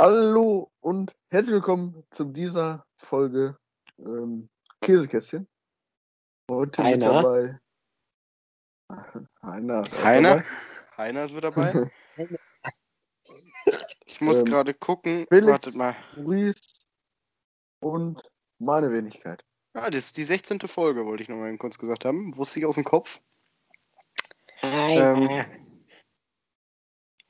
[0.00, 3.58] Hallo und herzlich willkommen zu dieser Folge
[3.98, 4.48] ähm,
[4.80, 5.48] Käsekästchen.
[6.48, 7.12] Heute mit Heiner.
[7.14, 7.60] dabei.
[9.42, 9.82] Heiner.
[9.82, 10.28] ist Heiner?
[10.28, 10.44] dabei.
[10.98, 11.90] Heiner ist mit dabei.
[14.06, 15.26] Ich muss Ähm, gerade gucken.
[15.28, 15.48] Felix.
[15.48, 15.96] Wartet mal.
[16.16, 16.86] Maurice
[17.80, 18.22] und
[18.60, 19.44] meine Wenigkeit.
[19.72, 20.60] Ah, das ist die 16.
[20.60, 22.36] Folge, wollte ich noch mal eben kurz gesagt haben.
[22.36, 23.20] Wusste ich aus dem Kopf.
[24.62, 25.28] Ähm,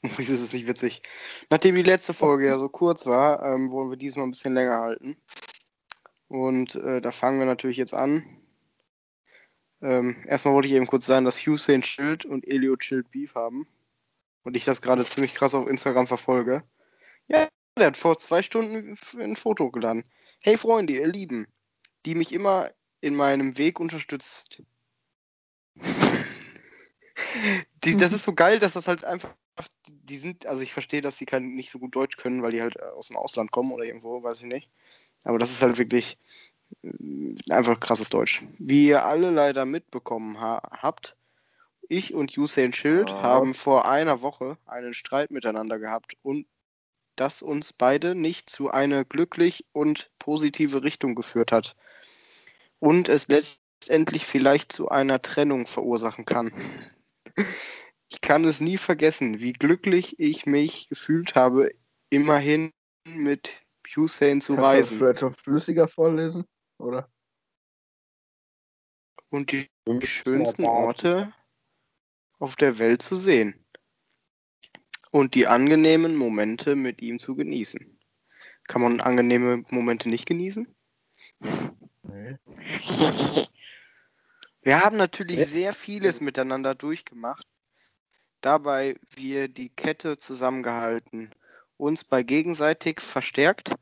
[0.17, 1.03] Das ist nicht witzig.
[1.51, 4.79] Nachdem die letzte Folge ja so kurz war, ähm, wollen wir diesmal ein bisschen länger
[4.79, 5.16] halten.
[6.29, 8.25] Und äh, da fangen wir natürlich jetzt an.
[9.80, 13.66] Ähm, erstmal wollte ich eben kurz sagen, dass Hussein Schild und Elio Schild Beef haben.
[14.42, 16.62] Und ich das gerade ziemlich krass auf Instagram verfolge.
[17.28, 20.05] Ja, der hat vor zwei Stunden ein Foto hochgeladen.
[20.41, 21.47] Hey Freunde, ihr Lieben,
[22.06, 22.70] die mich immer
[23.01, 24.62] in meinem Weg unterstützt.
[27.84, 29.34] Die, das ist so geil, dass das halt einfach
[29.87, 32.61] die sind, also ich verstehe, dass die kein, nicht so gut Deutsch können, weil die
[32.61, 34.70] halt äh, aus dem Ausland kommen oder irgendwo, weiß ich nicht.
[35.25, 36.19] Aber das ist halt wirklich
[36.83, 38.42] äh, einfach krasses Deutsch.
[38.59, 41.16] Wie ihr alle leider mitbekommen ha habt,
[41.89, 43.22] ich und Usain Schild Ja.
[43.22, 46.47] haben vor einer Woche einen Streit miteinander gehabt und
[47.16, 51.75] das uns beide nicht zu einer glücklich und positive Richtung geführt hat.
[52.78, 56.53] Und es letztendlich vielleicht zu einer Trennung verursachen kann.
[58.11, 61.70] Ich kann es nie vergessen, wie glücklich ich mich gefühlt habe,
[62.08, 62.72] immerhin
[63.06, 63.62] mit
[63.94, 66.47] Hussein zu Kannst du reisen noch flüssiger vorlesen?
[66.78, 67.11] Oder?
[69.31, 71.33] und die müssen schönsten Orte
[72.39, 73.64] auf der Welt zu sehen
[75.11, 77.98] und die angenehmen Momente mit ihm zu genießen.
[78.64, 80.69] Kann man angenehme Momente nicht genießen?
[82.03, 82.36] Nee.
[84.69, 87.47] Wir haben natürlich sehr vieles miteinander durchgemacht.
[88.42, 91.34] Dabei wir die Kette zusammengehalten,
[91.78, 93.72] uns bei gegenseitig verstärkt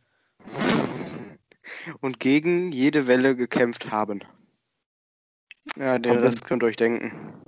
[2.00, 4.20] und gegen jede Welle gekämpft haben.
[5.76, 7.42] Ja, den Rest könnt ihr euch denken.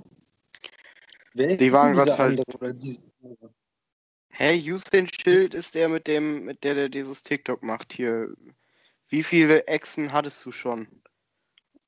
[1.33, 2.43] Die waren dieser halt-?
[4.27, 8.35] Hey, Houston Schild ist der mit dem, mit der, der dieses TikTok macht hier.
[9.07, 10.89] Wie viele Echsen hattest du schon?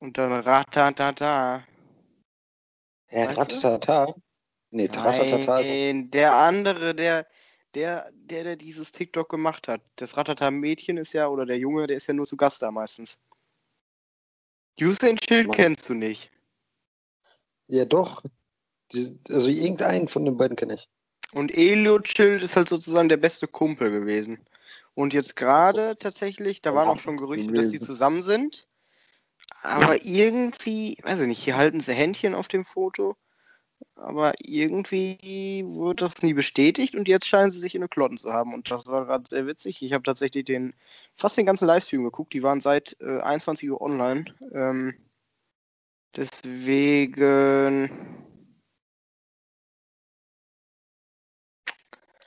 [0.02, 1.64] Und dann ratatata.
[3.06, 3.68] Äh, Weißt du?
[3.68, 4.14] Ratatata?
[4.72, 7.24] Nee, Ratatata ist Nein, der andere, der,
[7.76, 9.80] der, der, der dieses TikTok gemacht hat.
[9.94, 13.20] Das Ratata-Mädchen ist ja, oder der Junge, der ist ja nur zu Gast da meistens.
[14.80, 16.32] Usain Schild kennst du nicht.
[17.68, 18.24] Ja, doch.
[19.28, 20.88] Also irgendeinen von den beiden kenne ich.
[21.32, 24.44] Und Elliot Schild ist halt sozusagen der beste Kumpel gewesen.
[24.94, 27.86] Und jetzt gerade tatsächlich, da waren auch schon Gerüchte, dass die Gewesen.
[27.86, 28.66] zusammen sind.
[29.62, 33.16] Aber irgendwie, weiß ich nicht, hier halten sie Händchen auf dem Foto.
[33.94, 38.32] Aber irgendwie wurde das nie bestätigt und jetzt scheinen sie sich in eine Klotten zu
[38.32, 38.54] haben.
[38.54, 39.82] Und das war gerade sehr witzig.
[39.82, 40.74] Ich habe tatsächlich den
[41.16, 42.32] fast den ganzen Livestream geguckt.
[42.32, 44.24] Die waren seit äh, 21 Uhr online.
[44.52, 44.94] Ähm,
[46.16, 47.90] deswegen.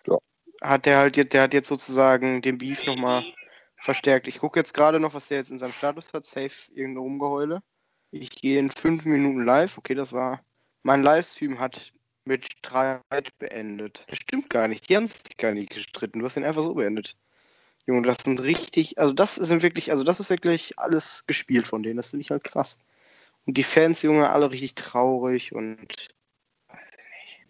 [0.07, 0.17] Ja.
[0.61, 3.25] Hat der halt jetzt, der hat jetzt sozusagen den Beef nochmal
[3.85, 4.27] verstärkt.
[4.27, 6.25] Ich gucke jetzt gerade noch, was der jetzt in seinem Status hat.
[6.25, 7.63] Safe irgendeine Rumgeheule.
[8.11, 9.77] Ich gehe in fünf Minuten live.
[9.77, 10.43] Okay, das war.
[10.83, 11.93] Mein Livestream hat
[12.25, 14.05] mit Streit beendet.
[14.09, 14.89] Das stimmt gar nicht.
[14.89, 16.19] Die haben sich gar nicht gestritten.
[16.19, 17.15] Du hast ihn einfach so beendet.
[17.85, 18.97] Junge, das sind richtig.
[18.97, 19.91] Also, das sind wirklich.
[19.91, 21.97] Also, das ist wirklich alles gespielt von denen.
[21.97, 22.79] Das finde ich halt krass.
[23.45, 26.07] Und die Fans, Junge, alle richtig traurig und.
[26.67, 27.43] Weiß ich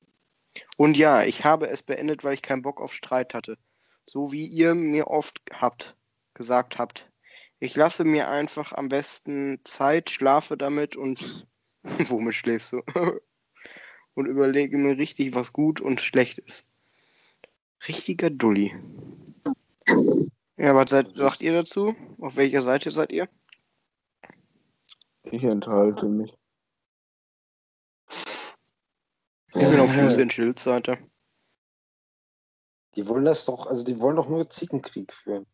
[0.56, 0.68] nicht.
[0.78, 3.58] Und ja, ich habe es beendet, weil ich keinen Bock auf Streit hatte.
[4.06, 5.96] So wie ihr mir oft habt,
[6.36, 7.10] gesagt habt.
[7.60, 11.48] Ich lasse mir einfach am besten Zeit, schlafe damit und
[12.10, 12.84] womit schläfst du?
[14.14, 16.70] und überlege mir richtig, was gut und schlecht ist.
[17.88, 18.76] Richtiger Dulli.
[20.58, 21.96] Ja, was seid, sagt ihr dazu?
[22.20, 23.28] Auf welcher Seite seid ihr?
[25.24, 26.34] Ich enthalte mich.
[29.54, 30.98] Ich bin auf Äh, Usain Schilds Seite.
[32.96, 35.46] Die wollen das doch, also die wollen doch nur Zickenkrieg führen.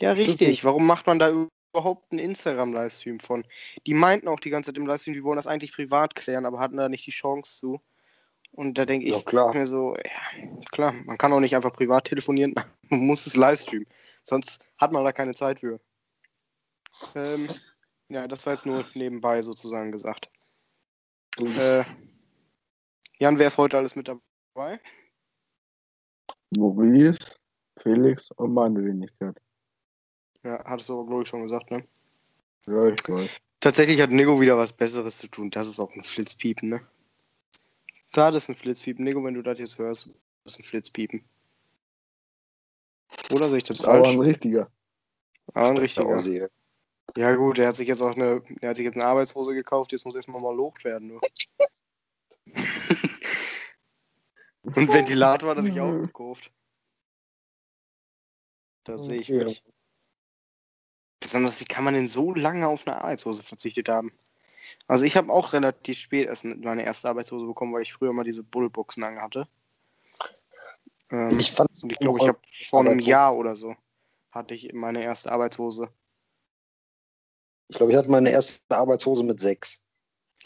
[0.00, 0.64] Ja, richtig.
[0.64, 1.30] Warum macht man da
[1.72, 3.44] überhaupt einen Instagram-Livestream von?
[3.86, 6.58] Die meinten auch die ganze Zeit im Livestream, die wollen das eigentlich privat klären, aber
[6.58, 7.80] hatten da nicht die Chance zu.
[8.52, 9.54] Und da denke ich Ja, klar.
[9.54, 12.54] mir so, ja, klar, man kann auch nicht einfach privat telefonieren,
[12.90, 13.86] man muss es Livestream.
[14.22, 15.80] Sonst hat man da keine Zeit für.
[17.14, 17.48] Ähm,
[18.08, 20.28] ja, das war jetzt nur nebenbei sozusagen gesagt.
[21.38, 21.84] Äh,
[23.18, 24.80] Jan, wer ist heute alles mit dabei?
[26.56, 27.36] Maurice,
[27.78, 29.40] Felix und meine Wenigkeit.
[30.42, 31.86] Ja, hattest du aber, glaube ich, schon gesagt, ne?
[32.66, 33.30] Ja, ich weiß.
[33.60, 35.50] Tatsächlich hat Nico wieder was Besseres zu tun.
[35.50, 36.86] Das ist auch ein Flitzpiepen, ne?
[38.12, 39.04] Da, das ist ein Flitzpiepen.
[39.04, 40.06] Nico, wenn du das jetzt hörst,
[40.44, 41.22] das ist ein Flitzpiepen.
[43.32, 44.14] Oder sehe ich das Aber falsch?
[44.16, 44.70] ein richtiger.
[45.52, 46.48] Aber ein richtiger.
[47.16, 49.92] Ja gut, er hat sich jetzt auch eine, er hat sich jetzt eine Arbeitshose gekauft,
[49.92, 51.08] jetzt muss erstmal mal locht werden.
[51.08, 51.20] Du.
[54.62, 56.52] Und Ventilator hat er sich auch gekauft.
[58.84, 59.44] Das sehe ich Ja.
[59.44, 59.64] nicht.
[61.20, 64.12] Besonders, wie kann man denn so lange auf eine Arbeitshose verzichtet haben?
[64.88, 68.24] Also ich habe auch relativ spät erst meine erste Arbeitshose bekommen, weil ich früher mal
[68.24, 69.46] diese Bullboxen angehatte.
[71.10, 72.38] Ähm, Ich fand ich glaube, ich habe
[72.68, 72.98] vor einem.
[72.98, 73.76] Jahr oder so
[74.32, 75.88] hatte ich meine erste Arbeitshose.
[77.68, 79.84] ich, glaube, ich hatte meine erste Arbeitshose mit sechs.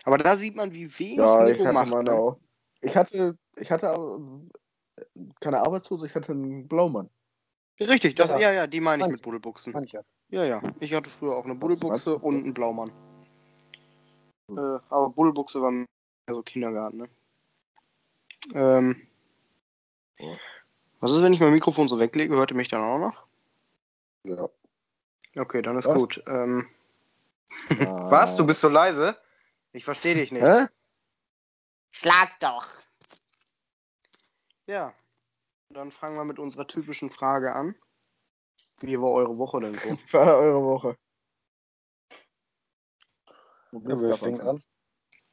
[0.05, 1.89] Aber da sieht man, wie wenig Ja, ich Nico hatte macht.
[1.89, 2.17] meine Ne?
[2.17, 2.39] auch.
[2.81, 3.87] Ich hatte, ich hatte
[4.97, 5.03] äh,
[5.41, 7.09] keine Arbeitshose, ich hatte einen Blaumann.
[7.81, 8.39] Richtig, das, Ja.
[8.39, 9.73] ja, ja, die meine ich mit Buddelbuchsen.
[9.73, 10.05] Manche.
[10.35, 10.61] Ja, ja.
[10.81, 12.27] Ich hatte früher auch eine Buddelbuchse du?
[12.27, 12.91] und einen Blaumann.
[14.49, 15.87] Äh, aber Buddelbuchse war mehr
[16.27, 17.09] so Kindergarten, ne?
[18.53, 19.07] Ähm,
[20.19, 20.35] Ja.
[20.99, 22.35] Was ist, wenn ich mein Mikrofon so weglege?
[22.35, 23.27] Hört ihr mich dann auch noch?
[24.25, 24.49] Ja.
[25.37, 25.95] Okay, dann ist Was?
[25.95, 26.25] gut.
[26.27, 26.69] Ähm,
[27.79, 28.11] Ah.
[28.11, 28.35] was?
[28.35, 29.17] Du bist so leise?
[29.73, 30.43] Ich verstehe dich nicht.
[30.43, 30.67] Hä?
[31.93, 32.67] Schlag doch!
[34.67, 34.93] Ja.
[35.69, 37.77] Dann fangen wir mit unserer typischen Frage an.
[38.81, 39.89] Wie war eure Woche denn so?
[39.89, 40.97] Wie war eure Woche?
[43.73, 44.63] Ja, wer fängt an?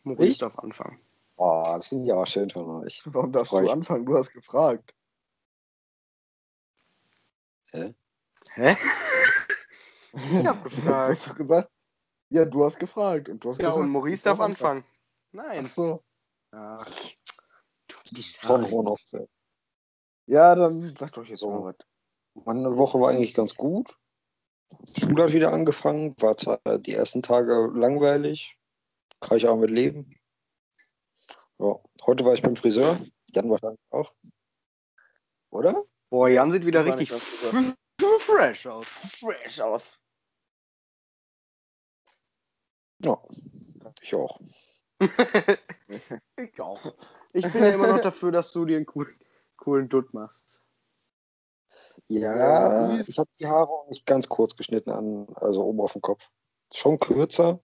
[0.03, 0.37] Maurice Ich?
[0.39, 0.99] darf anfangen.
[1.35, 3.01] Oh, das finde ich aber schön von euch.
[3.05, 3.71] Warum darfst Freu du ich.
[3.71, 4.05] anfangen?
[4.05, 4.93] Du hast gefragt.
[7.71, 7.93] Hä?
[10.13, 10.83] Ich hab gefragt.
[10.83, 11.71] Du hast doch gesagt.
[12.29, 13.83] Ja, du hast gefragt und du hast Ja, gesagt.
[13.85, 14.83] und Maurice darf anfangen.
[14.83, 15.65] Ach Nein.
[15.67, 16.03] so.
[16.51, 16.83] Ja.
[17.87, 19.29] Du bist Von Hohenhochzeit.
[20.27, 21.49] Ja, dann sag doch jetzt So.
[21.49, 21.75] mal was.
[22.33, 23.95] Meine Woche war eigentlich ganz gut.
[24.97, 28.57] Schule hat wieder angefangen, war zwar die ersten Tage langweilig,
[29.19, 30.09] kann ich aber mit leben.
[31.59, 32.97] Ja, heute war ich beim Friseur,
[33.33, 34.13] Jan wahrscheinlich auch.
[35.49, 35.83] Oder?
[36.09, 37.11] Boah, Jan sieht wieder richtig
[38.41, 38.87] fresh aus.
[39.19, 39.93] Fresh aus.
[43.03, 43.21] Ja,
[44.01, 44.39] ich auch.
[46.37, 46.95] ich auch.
[47.33, 49.19] Ich bin ja immer noch dafür, dass du dir einen coolen,
[49.57, 50.63] coolen Dutt machst.
[52.07, 56.01] Ja, ich habe die Haare auch nicht ganz kurz geschnitten, an, also oben auf dem
[56.01, 56.29] Kopf.
[56.73, 57.59] Schon kürzer,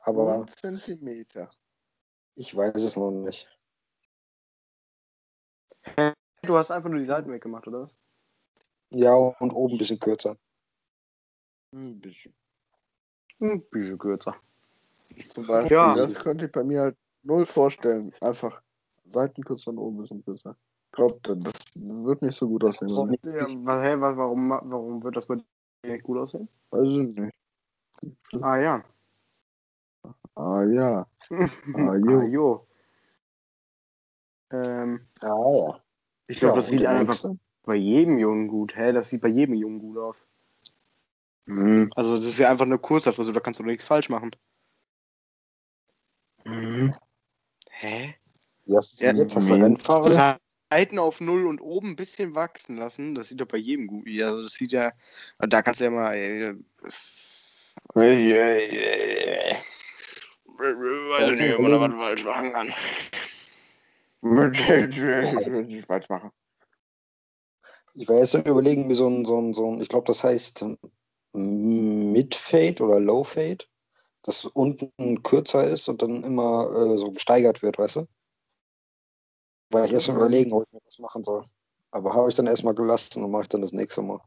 [0.00, 1.50] aber Ein Zentimeter.
[2.34, 3.48] ich weiß es noch nicht.
[6.42, 7.96] Du hast einfach nur die Seiten weggemacht, oder was?
[8.90, 10.36] Ja, und oben ein bisschen kürzer.
[11.72, 12.34] Ein bisschen.
[13.40, 14.36] Ein bisschen kürzer.
[15.32, 15.94] Zum Beispiel, Ja.
[15.94, 18.14] das könnte ich bei mir halt null vorstellen.
[18.20, 18.62] Einfach
[19.06, 20.56] Seiten kürzer und oben ein bisschen kürzer.
[20.96, 22.90] Ich glaube, das wird nicht so gut aussehen.
[22.90, 23.10] Oder?
[23.10, 23.22] nicht.
[23.22, 25.44] Was, warum, warum wird das bei dir
[25.92, 26.48] nicht gut aussehen?
[26.70, 27.34] Weiß ich nicht.
[28.40, 28.84] Ah ja.
[30.34, 31.06] Ah ja.
[31.74, 32.22] Ah, jo.
[32.22, 32.66] jo.
[34.50, 35.80] Ähm, Ah ja.
[36.28, 37.38] ich glaube, ja, das sieht einfach nächste?
[37.64, 38.74] bei jedem Jungen gut.
[38.74, 40.16] Hä, das sieht bei jedem Jungen gut aus.
[41.44, 41.90] Mhm.
[41.94, 44.30] Also das ist ja einfach eine kurze Frisur, da kannst du nichts falsch machen.
[46.46, 46.94] Mhm.
[47.68, 48.14] Hä?
[48.64, 49.36] Ja, was ist Ja, jetzt?
[49.36, 49.54] Hast du.
[49.56, 50.40] Rennfahrer?
[50.70, 54.06] Seiten auf Null und oben ein bisschen wachsen lassen, das sieht doch bei jedem gut.
[54.20, 54.92] Also das sieht ja,
[55.38, 56.16] da kannst du ja mal.
[56.16, 56.54] Äh,
[60.58, 62.72] weiß ich nicht, ob man da was falsch machen kann.
[65.68, 66.30] Ich falsch machen.
[67.94, 70.24] Ich war erst am überlegen, mir so ein, so ein, so ein ich glaube, das
[70.24, 73.64] heißt ähm, Mid-Fade oder Low-Fade,
[74.22, 78.06] das unten kürzer ist und dann immer äh, so gesteigert wird, weißt du?
[79.70, 81.44] Weil ich erst überlegen, ob ich mir das machen soll.
[81.90, 84.20] Aber habe ich dann erstmal gelassen und mache ich dann das nächste Mal.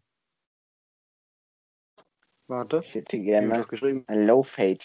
[2.47, 2.81] Warte.
[2.83, 4.03] Ich hätte gerne das geschrieben?
[4.07, 4.83] ein Low Fade.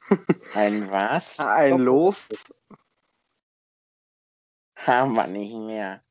[0.54, 1.38] Ein was?
[1.38, 2.28] Ein Lof.
[4.76, 6.02] Haben wir nicht mehr.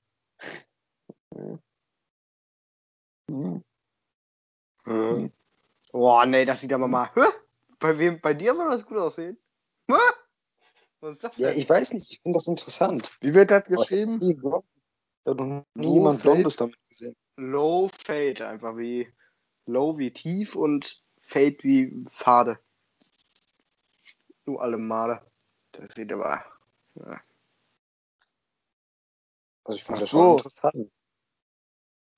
[3.28, 3.64] Mhm.
[4.84, 5.32] Hm.
[5.92, 7.10] Boah, nee, das sieht aber mal.
[7.80, 8.22] Bei wem?
[8.22, 9.40] Bei dir soll das gut aussehen?
[11.08, 11.60] Was ist das Ja, denn?
[11.60, 13.12] ich weiß nicht, ich finde das interessant.
[13.22, 14.18] Wie wird das geschrieben?
[14.20, 14.66] nie blond-
[15.24, 16.34] Ich habe noch nie Low jemand Fade?
[16.36, 17.16] Blondes damit gesehen.
[17.38, 19.10] Low Fade, einfach wie
[19.68, 22.60] Low wie tief und Fade wie Fade.
[24.46, 25.26] Du alle Male.
[25.72, 26.44] Das sieht aber.
[26.96, 27.22] Ja.
[29.64, 30.32] Also ich finde Ach das so.
[30.38, 30.92] interessant.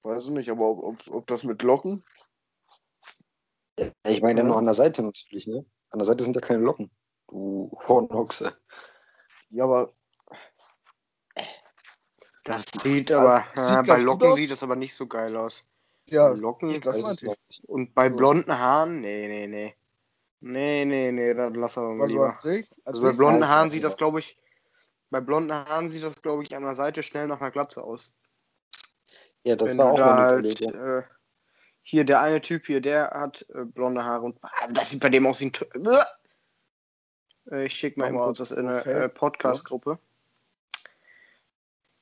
[0.02, 2.04] Weiß ich nicht, aber ob, ob, ob das mit Locken?
[4.04, 4.50] Ich meine ja Ja.
[4.50, 5.64] nur an der Seite natürlich, ne?
[5.92, 6.90] An der Seite sind ja keine Locken.
[7.30, 8.58] Du Hornochse.
[9.52, 9.94] Ja, aber
[12.44, 13.46] Das sieht aber.
[13.54, 15.70] Sieht ganz bei Locken sieht das aber nicht so geil aus.
[16.08, 17.24] ja, Locken das
[17.68, 19.76] und bei blonden Haaren, nee, nee, nee.
[20.42, 22.40] Nee, nee, nee, dann lass aber mal Also lieber.
[22.44, 24.40] an Also bei blonden Haaren sieht das, glaube ich,
[25.10, 28.16] bei blonden Haaren sieht das, glaube ich, an der Seite schnell nach einer Glatze aus.
[29.44, 31.04] Ja, das Wenn war auch meine halt, äh,
[31.82, 35.10] hier, der eine Typ hier, der hat äh, blonde Haare und ah, das sieht bei
[35.10, 35.52] dem aus wie ein.
[37.52, 39.98] Äh, ich schicke mal eben kurz das in eine äh, Podcast-Gruppe.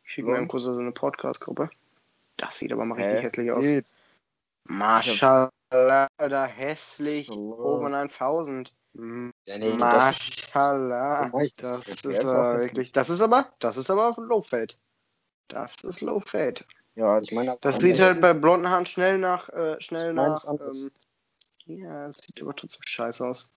[0.04, 1.70] Ich schicke mal eben kurz das in eine Podcast-Gruppe.
[2.38, 3.22] Das sieht aber mal richtig Hä?
[3.22, 3.64] hässlich aus.
[3.64, 3.86] Geht.
[4.66, 7.32] Maschallah, da hässlich.
[7.32, 8.74] Oben 1000.
[8.94, 9.32] Ja, nee,
[9.78, 11.24] das ist, Maschallah.
[11.32, 12.92] so meist Das das ist ist aber wirklich.
[12.92, 14.74] Das ist aber, das ist aber Low Fade.
[15.50, 16.64] Das ist Low Fade.
[16.96, 20.44] Ja, ich meine, Das sieht halt bei blonden Haaren schnell nach, äh, schnell nach.
[20.48, 20.92] Ähm,
[21.68, 23.54] ja, es sieht aber trotzdem scheiße aus.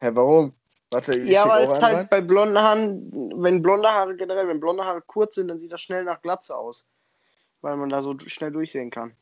[0.00, 0.54] Hä, warum?
[0.90, 2.08] Warte, ich ja, es einen halt rein.
[2.10, 5.82] bei blonden Haaren, wenn blonde Haare generell, wenn blonde Haare kurz sind, dann sieht das
[5.82, 6.88] schnell nach Glatze aus.
[7.60, 9.14] Weil man da so schnell durchsehen kann.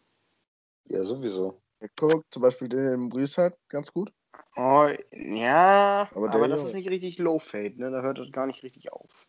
[0.85, 1.61] ja, sowieso.
[1.81, 4.13] Ja, Guck, zum Beispiel den im Brüß hat, ganz gut.
[4.57, 7.91] Oh, ja, Aber aber, das ist nicht richtig Low Fade, ne?
[7.91, 9.27] Da hört das gar nicht richtig auf.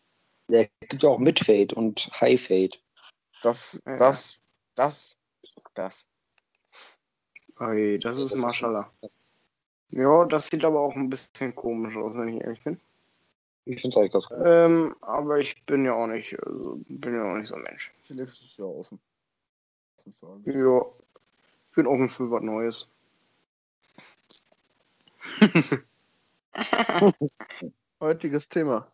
[0.50, 2.78] Ja, es gibt ja auch Mid-Fade und High-Fade.
[3.42, 3.96] Das, Ja.
[3.96, 4.38] das,
[4.74, 5.16] das,
[5.74, 6.06] das.
[7.60, 8.90] Oi, das ist das ist Maschallah.
[9.90, 12.78] Ja, das sieht aber auch ein bisschen komisch aus, wenn ich ehrlich bin.
[13.64, 14.38] Ich finde es eigentlich ganz gut.
[14.44, 17.92] Ähm, aber ich bin ja auch nicht, also, bin ja auch nicht so ein Mensch.
[18.02, 18.98] Philipp ist ja offen.
[20.44, 20.82] Ja,
[21.70, 22.88] ich bin offen für was Neues.
[28.00, 28.86] Heutiges Thema.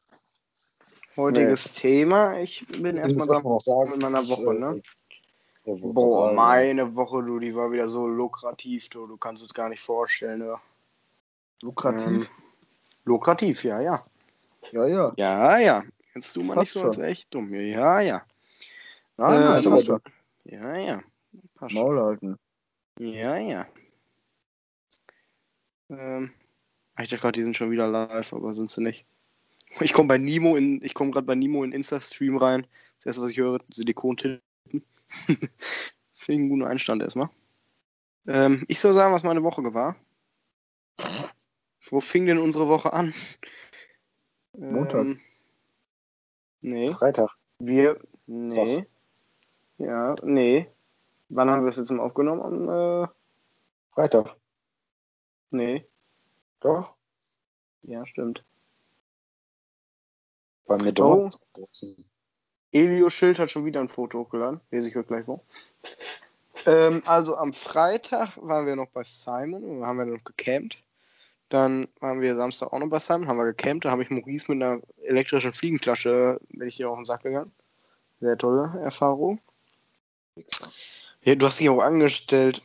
[1.17, 2.41] Heutiges Thema.
[2.41, 4.83] Ich bin erstmal sagen, mit meiner das, Woche, ne?
[5.65, 9.69] ja, Boah, meine Woche, du, die war wieder so lukrativ, du, du kannst es gar
[9.69, 10.59] nicht vorstellen, ne?
[11.63, 12.07] Lukrativ.
[12.07, 12.27] Ähm,
[13.05, 14.03] lukrativ, ja, ja.
[14.73, 15.13] ja, ja.
[15.17, 15.85] Ja, ja.
[16.15, 17.53] Jetzt du mal Passt nicht so, als wäre ich dumm.
[17.55, 18.25] Ja, ja.
[19.17, 20.01] Nein, Äh, aber passt schon.
[20.45, 21.03] Ja, ja.
[21.55, 21.75] Passt.
[21.75, 22.39] Maul halten.
[22.99, 23.67] Ja, ja.
[25.91, 26.33] Ähm,
[26.99, 29.05] ich dachte gerade, die sind schon wieder live, aber sind sie nicht.
[29.81, 32.67] Ich komme bei Nimo in, ich komme gerade bei Nimo in Insta-Stream rein.
[32.99, 34.41] Das erste, was ich höre, Silikon-Titten.
[36.13, 37.29] Deswegen guten Einstand erstmal.
[38.27, 39.97] Ähm, ich soll sagen, was meine Woche war.
[41.91, 43.15] Wo fing denn unsere Woche an?
[44.53, 45.01] Montag.
[45.01, 45.21] Ähm,
[46.61, 46.87] nee.
[46.89, 47.31] Freitag.
[47.59, 48.01] Wir.
[48.27, 48.87] Nee.
[49.79, 50.69] Ja, nee.
[51.29, 52.43] Wann haben wir es jetzt mal aufgenommen?
[52.43, 53.09] Am, äh,
[53.91, 54.37] Freitag.
[55.51, 55.87] nee.
[56.61, 56.95] Doch.
[57.83, 58.43] Ja, stimmt.
[60.67, 61.29] Bei mir Oh.
[62.73, 64.61] Elio Schild hat schon wieder ein Foto hochgeladen.
[64.71, 65.45] Lese ich euch gleich vor.
[66.65, 70.83] Ähm, also am Freitag waren wir noch bei Simon, da haben wir noch gecampt.
[71.49, 73.85] Dann waren wir Samstag auch noch bei Simon, haben wir gecampt.
[73.85, 77.55] Dann habe ich Maurice mit einer elektrischen Fliegenklatsche, bin ich hier auf den Sack gegangen.
[78.21, 79.41] Sehr tolle Erfahrung.
[81.23, 82.63] Ja, du hast dich auch angestellt.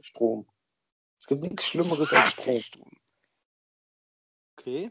[0.00, 0.46] Strom.
[1.18, 2.62] Es gibt nichts Schlimmeres als Strom.
[4.56, 4.90] Okay.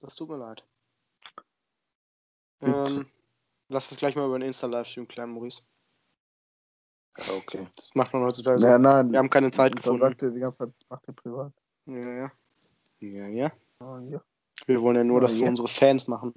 [0.00, 0.64] Das tut mir leid.
[2.60, 3.10] Ähm,
[3.68, 5.62] lass das gleich mal über den Insta-Livestream klären, Maurice.
[7.26, 7.66] Ja, okay.
[7.76, 8.78] Das macht man heutzutage so.
[8.78, 9.10] Nein.
[9.12, 9.98] Wir haben keine Zeit gefunden.
[10.00, 11.52] sagt er die ganze Zeit, macht er privat.
[11.86, 12.30] Ja, ja.
[13.00, 13.52] Ja, ja.
[13.80, 14.20] Ah, ja.
[14.66, 15.48] Wir wollen ja nur Ja, das für ja.
[15.48, 16.32] unsere Fans machen.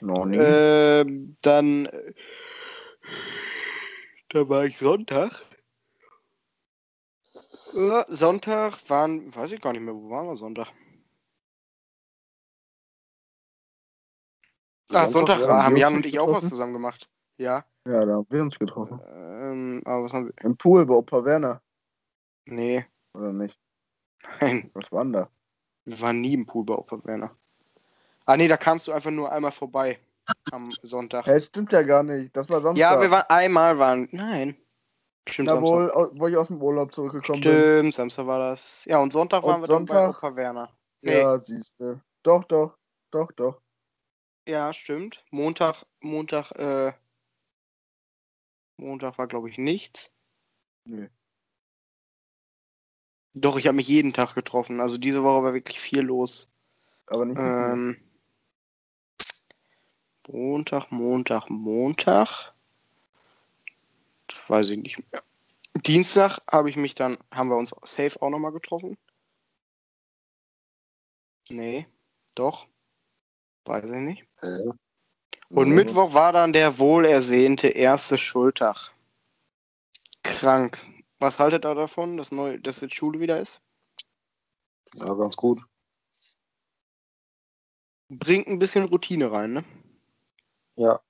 [0.00, 0.36] Noch nie.
[0.38, 1.86] Ähm, dann.
[1.86, 2.12] äh,
[4.30, 5.44] Da war ich Sonntag.
[7.74, 9.34] Äh, Sonntag waren.
[9.34, 10.68] Weiß ich gar nicht mehr, wo waren wir Sonntag?
[14.90, 17.08] Ah, Sonntag, ja, haben wir Jan und ich auch was zusammen gemacht.
[17.38, 17.64] Ja.
[17.86, 19.00] ja, da haben wir uns getroffen.
[19.06, 20.34] Ähm, aber was haben wir.
[20.42, 21.60] Im Pool bei Opa Werner.
[22.46, 23.58] Nee, Oder nicht?
[24.40, 24.70] nein.
[24.74, 25.30] Was war denn da?
[25.84, 27.36] Wir waren nie im Pool bei Opa Werner.
[28.26, 29.98] Ah, nee, da kamst du einfach nur einmal vorbei.
[30.52, 31.26] Am Sonntag.
[31.26, 32.34] Hä, stimmt ja gar nicht.
[32.34, 32.80] Das war Samstag.
[32.80, 34.08] Ja, wir waren einmal waren.
[34.12, 34.56] Nein.
[35.28, 35.94] Stimmt, Na Samstag.
[35.94, 37.52] wohl, wo ich aus dem Urlaub zurückgekommen bin.
[37.52, 38.84] Stimmt, Samstag war das.
[38.86, 40.22] Ja, und Sonntag Und waren wir dann bei Sonntag?
[40.22, 40.70] Opa Werner.
[41.02, 41.18] Nee.
[41.20, 42.00] Ja, siehste.
[42.22, 42.78] Doch, doch.
[43.10, 43.60] Doch, doch.
[44.48, 45.24] Ja, stimmt.
[45.30, 46.92] Montag, Montag, äh.
[48.76, 50.14] Montag war, glaube ich, nichts.
[50.84, 51.08] Nö.
[53.34, 54.80] Doch, ich habe mich jeden Tag getroffen.
[54.80, 56.50] Also diese Woche war wirklich viel los.
[57.06, 57.38] Aber nicht.
[57.38, 57.96] Ähm,
[60.28, 62.54] Montag, Montag, Montag.
[64.28, 65.22] Das weiß ich nicht mehr.
[65.74, 68.96] Dienstag habe ich mich dann, haben wir uns safe auch nochmal getroffen.
[71.50, 71.86] Nee,
[72.34, 72.68] doch.
[73.64, 74.26] Weiß ich nicht.
[74.40, 74.70] Äh,
[75.54, 78.92] Und Ja, Mittwoch war dann der wohlersehnte erste Schultag.
[80.24, 80.84] Krank.
[81.20, 83.62] Was haltet ihr davon, dass, neu, dass jetzt Schule wieder ist?
[84.96, 85.62] ja, ganz gut.
[88.08, 89.64] Bringt ein bisschen Routine rein, ne?
[90.76, 91.00] Ja,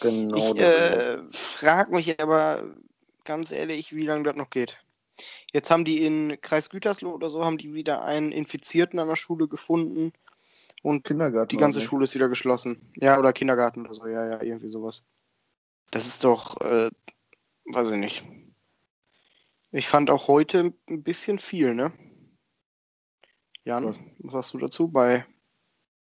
[0.00, 0.36] genau.
[0.36, 2.74] ich äh, frage mich aber
[3.24, 4.78] ganz ehrlich, wie lange das noch geht.
[5.52, 9.16] Jetzt haben die in Kreis Gütersloh oder so, haben die wieder einen Infizierten an der
[9.16, 10.12] Schule gefunden.
[10.82, 11.48] Und Kindergarten.
[11.48, 11.80] die ganze?
[11.80, 12.92] Schule ist wieder geschlossen.
[12.96, 15.04] Ja, oder Kindergarten oder so, ja, ja, irgendwie sowas.
[15.92, 16.90] Das ist doch, äh,
[17.66, 18.24] weiß ich nicht.
[19.70, 21.92] Ich fand auch heute ein bisschen viel, ne?
[23.64, 23.96] Jan, Was?
[24.18, 25.24] was sagst du dazu bei,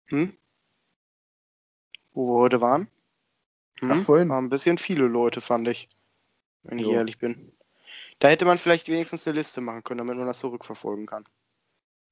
[0.07, 0.35] hm?
[2.13, 2.89] Wo wir heute waren?
[3.79, 3.91] Hm?
[3.91, 4.29] Ach, vorhin.
[4.29, 5.89] Waren ein bisschen viele Leute, fand ich.
[6.63, 6.91] Wenn ich Jo.
[6.93, 7.51] ehrlich bin.
[8.19, 11.25] Da hätte man vielleicht wenigstens eine Liste machen können, damit man das zurückverfolgen kann.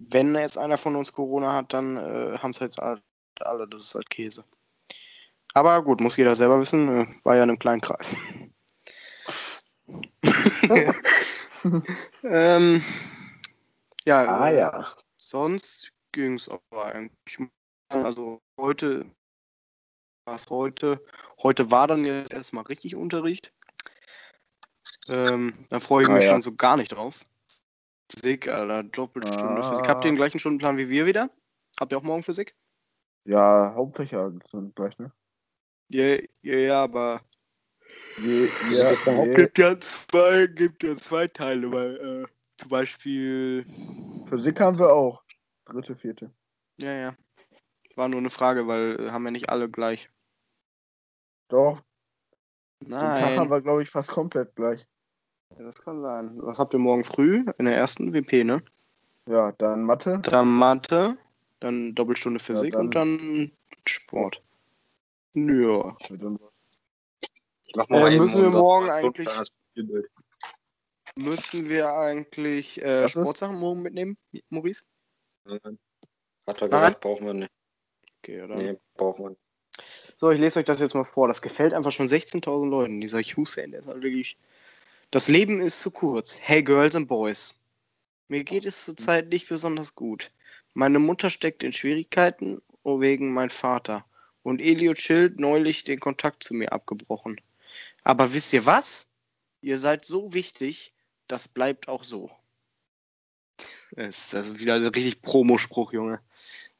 [0.09, 3.01] Wenn jetzt einer von uns Corona hat, dann äh, haben es jetzt alle.
[3.69, 4.43] Das ist halt Käse.
[5.53, 6.87] Aber gut, muss jeder selber wissen.
[6.89, 8.15] Äh, war ja in einem kleinen Kreis.
[12.23, 12.83] ähm,
[14.05, 14.85] ja, Ah äh, ja.
[15.17, 17.39] sonst ging es aber eigentlich.
[17.89, 19.05] Also heute
[20.25, 21.03] war es heute.
[21.41, 23.51] Heute war dann jetzt erstmal richtig Unterricht.
[25.09, 26.31] Ähm, da freue ich Ah, mich ja.
[26.31, 27.21] schon so gar nicht drauf.
[28.11, 29.69] Physik, Alter, Doppelstunde Ah.
[29.69, 29.87] Physik.
[29.87, 31.29] Habt ihr den gleichen Stundenplan wie wir wieder?
[31.79, 32.55] Habt ihr auch morgen Physik?
[33.25, 35.11] Ja, Hauptfächer sind gleich, ne?
[35.89, 37.21] Ja, ja, ja, aber
[38.17, 43.65] ist der je, gibt ja zwei, gibt ja zwei Teile, weil äh, zum Beispiel,
[44.27, 45.23] Physik haben wir auch.
[45.65, 46.31] Dritte, vierte.
[46.77, 47.17] ja, ja,
[47.95, 50.09] war nur eine Frage, weil äh, haben ja nicht alle gleich.
[51.49, 51.81] Doch,
[52.81, 54.87] den Tag haben Nein, wir, glaube ich, fast komplett gleich.
[55.57, 56.31] Ja, das kann sein.
[56.35, 58.63] Was habt ihr morgen früh in der ersten WP, ne?
[59.27, 60.19] Ja, dann Mathe.
[60.23, 61.17] Dann Mathe,
[61.59, 63.51] dann Doppelstunde Physik dann- und dann
[63.85, 64.41] Sport.
[65.33, 65.95] Ja.
[67.89, 69.29] Äh, müssen wir morgen eigentlich-.
[71.17, 73.07] Müssen wir eigentlich äh?
[73.07, 74.17] Sportsachen morgen mitnehmen,
[74.49, 74.83] Maurice?
[75.45, 75.79] Nein.
[76.47, 77.51] Hat er gesagt, brauchen wir nicht.
[78.19, 78.55] Okay, oder?
[78.55, 79.41] Nee, brauchen wir nicht.
[80.19, 81.27] So, ich lese euch das jetzt mal vor.
[81.27, 83.01] Das gefällt einfach schon 16.000 Leuten.
[83.01, 84.37] Dieser Hussein, der ist halt wirklich.
[85.13, 86.39] Das Leben ist zu kurz.
[86.41, 87.53] Hey, Girls and Boys.
[88.29, 90.31] Mir geht es zurzeit nicht besonders gut.
[90.73, 94.07] Meine Mutter steckt in Schwierigkeiten wegen mein Vater.
[94.41, 97.39] Und Elio Child neulich den Kontakt zu mir abgebrochen.
[98.03, 99.05] Aber wisst ihr was?
[99.61, 100.95] Ihr seid so wichtig,
[101.27, 102.31] das bleibt auch so.
[103.91, 106.21] Das ist also wieder ein richtig Promospruch, Junge.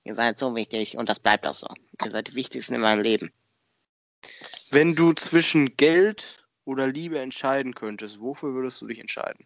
[0.06, 1.67] Ihr seid so wichtig und das bleibt auch so.
[2.04, 3.32] Ihr seid die wichtigsten in meinem Leben.
[4.72, 9.45] Wenn du zwischen Geld oder Liebe entscheiden könntest, wofür würdest du dich entscheiden?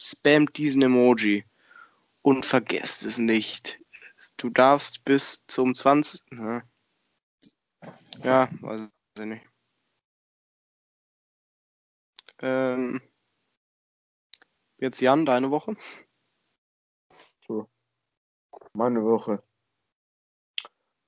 [0.00, 1.44] Spamt diesen Emoji
[2.22, 3.80] und vergesst es nicht.
[4.36, 6.32] Du darfst bis zum 20.
[6.32, 6.62] Ne?
[8.24, 9.46] Ja, weiß ich nicht.
[12.40, 13.00] Ähm,
[14.78, 15.76] jetzt Jan, deine Woche?
[18.76, 19.42] Meine Woche.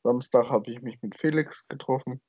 [0.03, 2.23] Samstag habe ich mich mit Felix getroffen.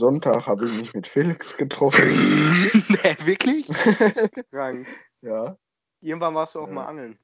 [0.00, 2.02] Sonntag habe ich mich mit Felix getroffen.
[2.88, 3.68] nee, wirklich?
[4.50, 4.88] Krank.
[5.20, 5.58] ja.
[6.00, 6.72] Irgendwann warst du auch Ja.
[6.72, 7.18] mal angeln.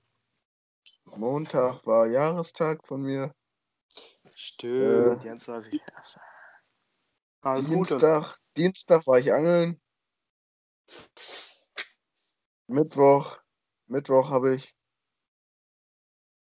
[1.17, 3.35] Montag war Jahrestag von mir.
[4.35, 5.81] Stimmt, Äh, jetzt weiß ich.
[7.41, 7.95] Alles Gute.
[7.95, 9.81] Dienstag, Dienstag war ich angeln.
[12.67, 13.39] Mittwoch,
[13.87, 14.77] Mittwoch habe ich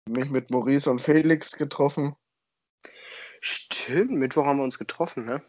[0.07, 2.15] mich mit Maurice und Felix getroffen.
[3.41, 5.43] Stimmt, Mittwoch haben wir uns getroffen, ne?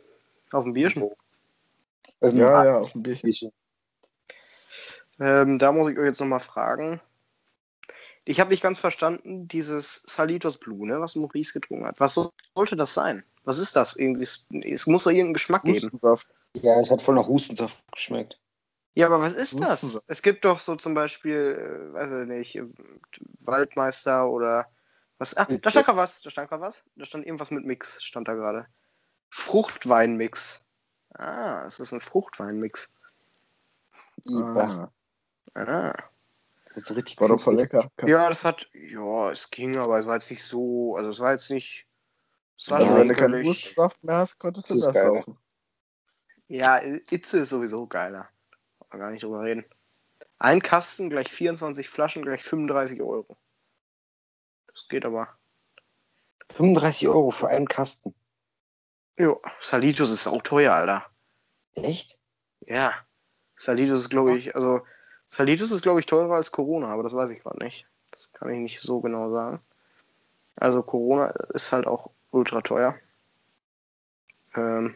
[0.52, 1.10] Auf dem Bierchen.
[2.22, 3.28] Ähm, Ja, ja, auf dem Bierchen.
[3.28, 3.52] Bierchen.
[5.20, 7.02] Ähm, da muss ich euch jetzt nochmal fragen.
[8.26, 12.00] Ich habe nicht ganz verstanden, dieses Salitos Blue, ne, was Maurice getrunken hat.
[12.00, 13.24] Was so, sollte das sein?
[13.44, 13.96] Was ist das?
[13.96, 15.76] Irgendwie, es, muss doch irgendeinen Geschmack geben.
[15.78, 16.28] Hustensaft.
[16.54, 18.40] Ja, es hat voll nach Hustensaft geschmeckt.
[18.96, 20.04] Ja, aber was ist das?
[20.08, 22.62] Es gibt doch so zum Beispiel, äh, weiß ich nicht,
[23.46, 24.68] Waldmeister oder
[25.18, 25.38] was.
[25.38, 26.22] Ah, da stand gerade was.
[26.22, 26.84] Da stand gerade was.
[26.96, 28.68] Da stand irgendwas mit Mix, stand da gerade.
[29.30, 30.64] Fruchtweinmix.
[31.16, 32.94] Ah, es ist ein Fruchtweinmix.
[34.32, 34.90] Ah,
[35.56, 35.94] Ah.
[36.66, 37.90] Das ist so richtig war doch voll lecker.
[38.06, 41.32] Ja, das hat, ja, es ging, aber es war jetzt nicht so, also es war
[41.32, 41.88] jetzt nicht,
[42.58, 43.48] es war Also, schon wenn du keinen widerlich.
[43.66, 45.08] Hustensaft mehr hast, konntest du Das ist das geil.
[45.10, 45.38] kaufen.
[46.48, 48.30] Ja, Itze ist sowieso geiler.
[48.92, 49.66] Kann gar nicht drüber reden.
[50.38, 53.36] Ein Kasten gleich 24 Flaschen gleich 35 Euro.
[54.68, 55.28] Das geht aber.
[56.52, 58.14] 35 Euro für einen Kasten.
[59.20, 61.06] Jo, Salitos ist auch teuer, Alter.
[61.76, 62.18] Echt?
[62.62, 62.94] Ja.
[63.58, 64.82] Salitos ist, glaube ich, also
[65.28, 67.86] Salitos ist, glaube ich, teurer als Corona, aber das weiß ich gerade nicht.
[68.12, 69.60] Das kann ich nicht so genau sagen.
[70.56, 72.96] Also Corona ist halt auch ultra teuer.
[74.56, 74.96] Ähm,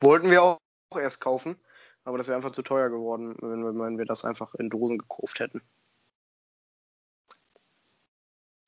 [0.00, 0.60] wollten wir auch
[0.94, 1.56] erst kaufen,
[2.04, 4.98] aber das wäre einfach zu teuer geworden, wenn wir, wenn wir das einfach in Dosen
[4.98, 5.62] gekauft hätten.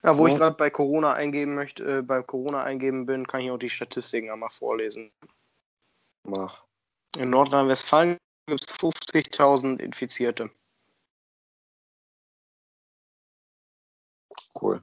[0.02, 0.32] Ja, wo Ja.
[0.32, 3.70] ich gerade bei Corona eingeben möchte, äh, bei Corona eingeben bin, kann ich auch die
[3.70, 5.12] Statistiken einmal vorlesen.
[6.24, 6.64] Mach.
[7.16, 10.50] In Nordrhein-Westfalen gibt es 50.000 Infizierte.
[14.54, 14.82] Cool.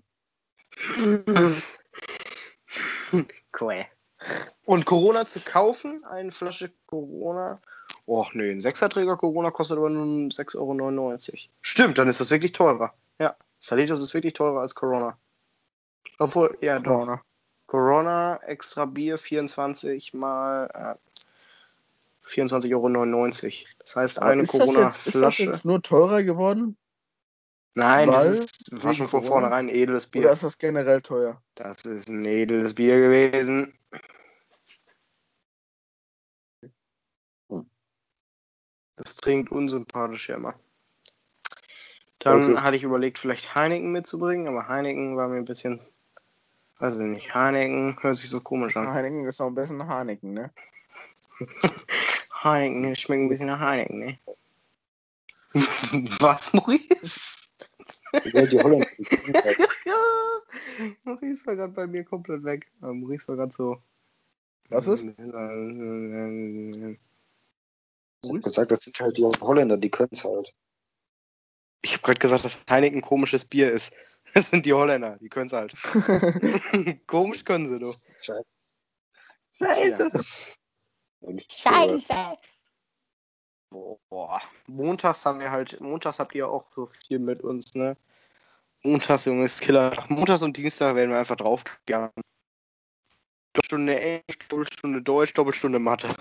[3.59, 3.85] Cool.
[4.65, 7.61] Und Corona zu kaufen, eine Flasche Corona.
[8.05, 11.49] Och nee, ein Sechserträger Corona kostet aber nur 6,99 Euro.
[11.61, 12.93] Stimmt, dann ist das wirklich teurer.
[13.59, 15.17] Salitos ist wirklich teurer als Corona.
[16.19, 16.91] Obwohl, ja, doch.
[16.91, 17.21] Corona.
[17.67, 23.67] Corona, extra Bier, 24 mal äh, 24,99 Euro.
[23.79, 25.43] Das heißt, eine jetzt, ist das Corona-Flasche.
[25.43, 26.77] jetzt nur teurer geworden?
[27.75, 29.47] Nein, Weil das ist, war schon von Corona?
[29.49, 30.31] vornherein ein edles Oder Bier.
[30.31, 31.41] ist das generell teuer?
[31.55, 33.77] Das ist ein edles Bier gewesen.
[38.95, 40.59] Das trinkt unsympathisch ja immer.
[42.19, 42.57] Dann Okay.
[42.57, 45.79] hatte ich überlegt, vielleicht Heineken mitzubringen, aber Heineken war mir ein bisschen.
[46.79, 48.87] Weiß ich nicht, Heineken hört sich so komisch an.
[48.87, 50.51] Heineken ist noch ein bisschen Heineken, ne?
[52.43, 54.19] Heineken, schmeckt ein bisschen nach Heineken, ne?
[56.19, 57.47] Was, Maurice?
[58.31, 58.87] Wollen die Holländer.
[59.85, 59.95] ja,
[61.03, 62.67] Maurice war gerade bei mir komplett weg.
[62.79, 63.81] Maurice war gerade so.
[64.69, 65.03] Was ist?
[65.03, 65.17] Ich
[68.29, 70.53] hab gesagt, das sind halt die Holländer, die können es halt.
[71.81, 73.93] Ich habe gerade gesagt, dass Heineken komisches Bier ist.
[74.33, 75.73] Das sind die Holländer, die können es halt.
[77.07, 77.95] Komisch können sie doch.
[78.21, 80.11] Scheiße.
[81.49, 82.37] Scheiße.
[83.71, 84.41] Boah.
[84.67, 87.97] Montags haben wir halt, montags habt ihr auch so viel mit uns, ne?
[88.83, 89.91] Montags, Junge, ist Killer.
[90.07, 92.11] Montags und Dienstag werden wir einfach draufgegangen.
[93.53, 96.15] Doppelstunde Englisch, Doppelstunde Deutsch, Doppelstunde Mathe.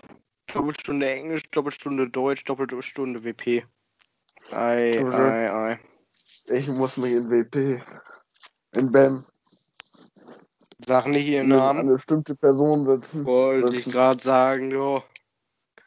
[0.52, 3.66] Doppelstunde Englisch, Doppelstunde Deutsch, Doppelstunde WP.
[4.52, 5.80] Ei, ei, ei.
[6.46, 7.82] Ich muss mich in WP.
[8.72, 9.24] In BAM.
[10.86, 11.88] Sag nicht ihren Eine Namen.
[11.88, 13.24] bestimmte Person sitzen.
[13.24, 15.02] Wollte ich gerade sagen, du.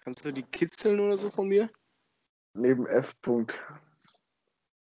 [0.04, 1.70] Kannst du die kitzeln oder so von mir?
[2.54, 3.16] Neben F.
[3.24, 3.54] -Punkt.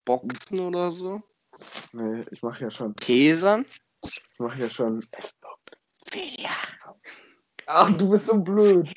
[0.04, 1.22] Boxen oder so?
[1.92, 2.96] Nee, ich mache ja schon.
[2.96, 3.66] Tesern?
[4.02, 5.04] Ich mache ja schon.
[6.14, 6.56] Ja.
[7.66, 8.88] Ach, du bist so blöd.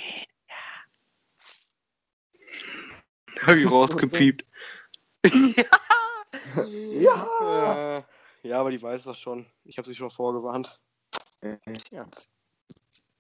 [3.42, 4.46] Hab ich rausgepiept.
[6.56, 7.98] Ja.
[7.98, 8.04] Äh,
[8.48, 9.46] ja, aber die weiß das schon.
[9.64, 10.80] Ich habe sie schon vorgewarnt.
[11.92, 12.08] Ja.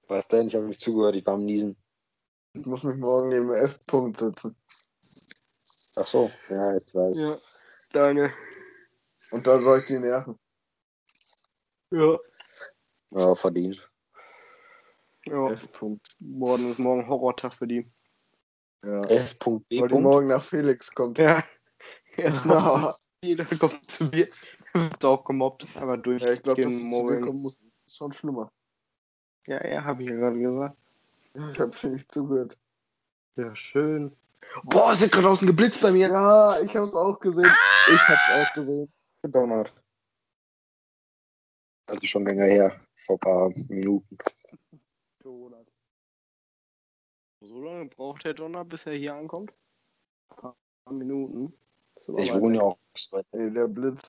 [0.07, 0.47] Was denn?
[0.47, 1.75] Ich habe nicht zugehört, ich war am Niesen.
[2.53, 3.79] Ich muss mich morgen neben F.
[3.87, 4.55] -Punkt sitzen.
[5.95, 7.23] Ach so, ja, jetzt weiß ich.
[7.23, 7.37] ja.
[7.91, 8.33] Danke.
[9.31, 10.37] Und dann soll ich die nerven.
[11.91, 12.17] Ja.
[13.11, 13.87] Ja, verdient.
[15.25, 15.51] ja.
[15.51, 15.69] F.
[15.73, 16.05] -Punkt.
[16.19, 17.89] Morgen ist morgen Horrortag für die.
[18.83, 19.01] Ja.
[19.03, 19.79] F.B.
[19.79, 21.17] Weil die morgen nach Felix kommt.
[21.17, 21.43] Ja.
[22.17, 22.93] Erstmal
[23.23, 24.27] jeder kommt zu mir.
[24.73, 25.65] Wird auch gemobbt.
[25.75, 28.51] Aber durch Ja, ich glaube, dass es zu dir kommen muss, ist schon schlimmer.
[29.47, 30.77] Ja, ja, habe ich ja gerade gesagt.
[31.35, 32.57] Ja, ich habe nicht zugehört.
[33.35, 34.15] Ja, schön.
[34.63, 36.09] Boah, es wird gerade außen geblitzt bei mir.
[36.09, 37.45] Ja, ich habe es auch gesehen.
[37.45, 38.91] Ich habe auch gesehen.
[39.21, 39.73] Gedonnert.
[41.87, 44.17] Also schon länger her, vor ein paar Minuten.
[47.43, 49.51] So lange braucht der Donner, bis er hier ankommt?
[50.29, 50.55] Ein paar
[50.93, 51.53] Minuten.
[52.17, 52.77] Ich wohne ja auch.
[53.31, 54.01] Ey, der Blitz.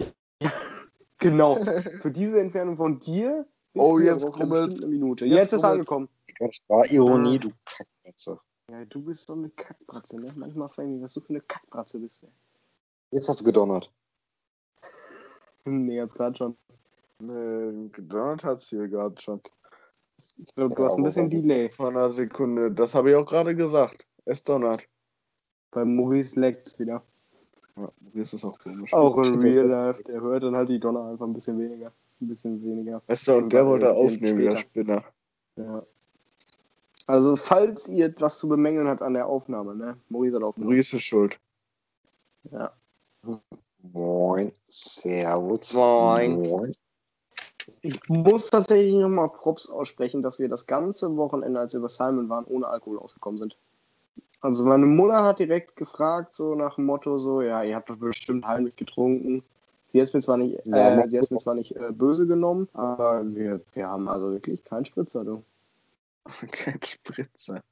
[1.20, 1.56] Genau.
[2.00, 3.44] Für diese Entfernung von dir.
[3.74, 5.26] Oh, jetzt bestimmt eine Minute.
[5.26, 6.08] Jetzt Jetzt, ist er angekommen.
[6.38, 7.38] Das war Ironie, Ah.
[7.38, 8.40] du Kackplatze.
[8.70, 10.32] Ja, du bist so eine Kackbratze, ne?
[10.36, 12.30] Manchmal frage ich mich, was du für eine Kackbratze bist, ey.
[13.10, 13.92] Jetzt hast du gedonnert.
[15.64, 16.56] Nee, jetzt gerade schon.
[17.18, 19.40] Nee, gedonnert hat es hier gerade schon.
[20.36, 21.68] Ich glaube, du Ja, hast ein bisschen Delay.
[21.70, 22.70] Vor einer Sekunde.
[22.70, 24.06] Das habe ich auch gerade gesagt.
[24.24, 24.88] Es donnert.
[25.70, 27.02] Bei Maurice leckt es wieder.
[27.76, 28.92] Ja, das ist auch komisch.
[28.92, 30.02] Auch in Real Life.
[30.04, 31.92] Der hört dann halt die Donner einfach ein bisschen weniger.
[32.20, 33.02] Ein bisschen weniger.
[33.06, 34.56] Weißt du, und der wollte aufnehmen, der.
[34.56, 35.04] Spinner.
[35.56, 35.86] Ja.
[37.06, 39.96] Also, falls ihr etwas zu bemängeln habt an der Aufnahme, ne?
[40.08, 40.72] Maurice hat aufgenommen.
[40.72, 41.38] Maurice ist schuld.
[42.50, 42.72] Ja.
[43.82, 44.52] Moin.
[44.66, 45.74] Servus.
[45.74, 46.72] Moin.
[47.80, 52.28] Ich muss tatsächlich nochmal Props aussprechen, dass wir das ganze Wochenende, als wir bei Simon
[52.28, 53.56] waren, ohne Alkohol ausgekommen sind.
[54.40, 57.96] Also meine Mutter hat direkt gefragt, so nach dem Motto, so, ja, ihr habt doch
[57.96, 59.42] bestimmt heimlich getrunken.
[59.90, 62.68] Sie hat mir zwar nicht, Ja, äh, sie hat's mir zwar nicht äh, böse genommen,
[62.72, 65.42] aber wir, wir haben also wirklich keinen Spritzer, du.
[66.50, 67.62] Kein Spritzer.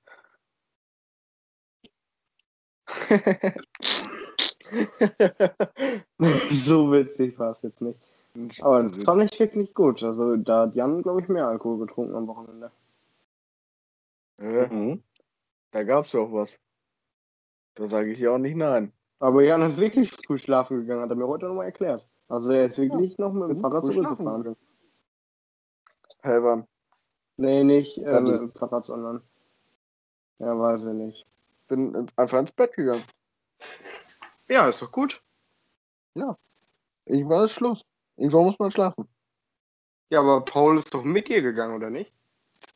[6.50, 7.98] so witzig war es jetzt nicht.
[8.61, 10.03] Aber das fand ich wirklich gut.
[10.03, 12.70] Also da hat Jan, glaube ich, mehr Alkohol getrunken am Wochenende.
[14.40, 15.03] Ja, Mhm.
[15.70, 16.59] da gab's ja auch was.
[17.75, 18.92] Da sage ich ja auch nicht nein.
[19.18, 22.07] Aber Jan ist wirklich früh schlafen gegangen, hat er mir heute nochmal erklärt.
[22.29, 24.57] Also er ist wirklich noch mit dem Fahrrad zurückgefahren.
[26.22, 26.66] Hä, wann?
[27.38, 29.22] Nee, nicht äh, mit ich- dem Fahrrad, sondern.
[30.38, 31.27] Ja, weiß ich nicht.
[31.68, 33.03] Bin in- einfach ins Bett gegangen.
[34.49, 35.22] Ja, ist doch gut.
[37.09, 37.85] Irgendwann ist Schluss.
[38.16, 39.09] Irgendwann muss man schlafen.
[40.11, 42.12] Ja, aber Paul ist doch mit dir gegangen, oder nicht?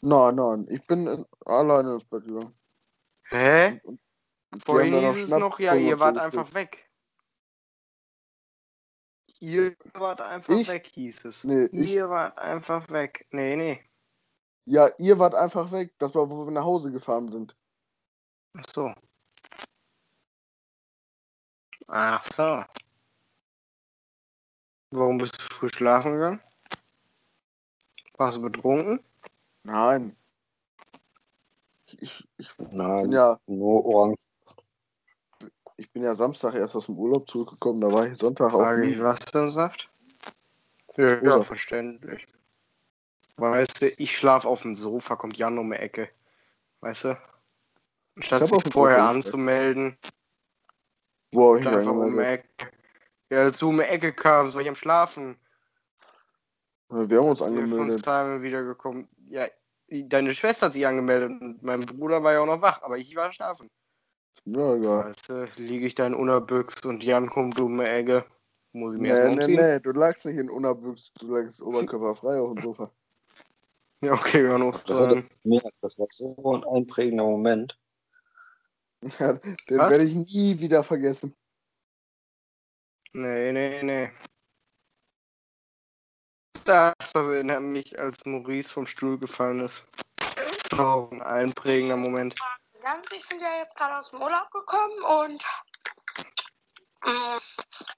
[0.02, 2.54] Nein, nein, ich bin in, alleine ins Bett gegangen.
[3.28, 3.80] Hä?
[3.84, 6.90] Und Vorhin hieß es noch, ja, ihr wart einfach weg.
[9.38, 10.68] Ihr wart einfach Ich?
[10.68, 11.44] weg, hieß es.
[11.44, 13.26] Nee, ich- ihr wart einfach weg.
[13.30, 13.80] Nee, nee.
[14.66, 15.94] Ja, ihr wart einfach weg.
[15.98, 17.56] Das war, wo wir nach Hause gefahren sind.
[18.54, 18.92] Ach so.
[21.86, 22.64] Ach so.
[24.90, 26.40] Warum bist du früh schlafen gegangen?
[28.16, 29.00] Warst du betrunken?
[29.62, 30.16] Nein.
[31.86, 34.20] Ich, ich, Nein, bin ja, nur Orange.
[35.76, 37.80] ich bin ja Samstag erst aus dem Urlaub zurückgekommen.
[37.80, 38.60] Da war ich Sonntag auch.
[38.60, 39.90] Frage ich, was für ein Saft?
[40.96, 42.26] Ja, ja, verständlich.
[43.36, 46.10] Weißt du, ich schlaf auf dem Sofa, kommt Jan um die Ecke.
[46.80, 47.18] Weißt du?
[48.18, 49.96] Statt sich vorher anzumelden,
[51.32, 52.24] Wo ich einfach um die?
[52.24, 52.70] Ecke.
[53.30, 55.38] Ja, als du um die Ecke kamst, war ich am Schlafen.
[56.88, 58.04] Wir haben uns Als wir von angemeldet.
[58.04, 59.08] Simon wiedergekommen.
[59.28, 59.46] Ja,
[59.88, 63.14] deine Schwester hat sich angemeldet und mein Bruder war ja auch noch wach, aber ich
[63.14, 63.70] war schlafen.
[64.44, 65.04] Ja, egal.
[65.06, 68.24] Weißt du, liege ich da in Unerbüchs und Jan kommt um die Ecke.
[68.72, 69.72] Muss ich mir Nee, erstmal nee, umziehen?
[69.74, 72.90] nee, du lagst nicht in Unerbüchs, du lagst oberkörperfrei auf dem Sofa.
[74.02, 77.78] Ja, okay, wir noch Das war, das, ja, das war so ein einprägender Moment.
[79.18, 79.90] Ja, den Was?
[79.90, 81.34] werde ich nie wieder vergessen.
[83.12, 84.10] Nee, nee, nee.
[86.64, 89.88] Das erinnert mich, als Maurice vom Stuhl gefallen ist.
[90.78, 92.36] Oh, ein einprägender Moment.
[93.10, 95.44] Wir sind ja jetzt gerade aus dem Urlaub gekommen und
[97.04, 97.38] mm,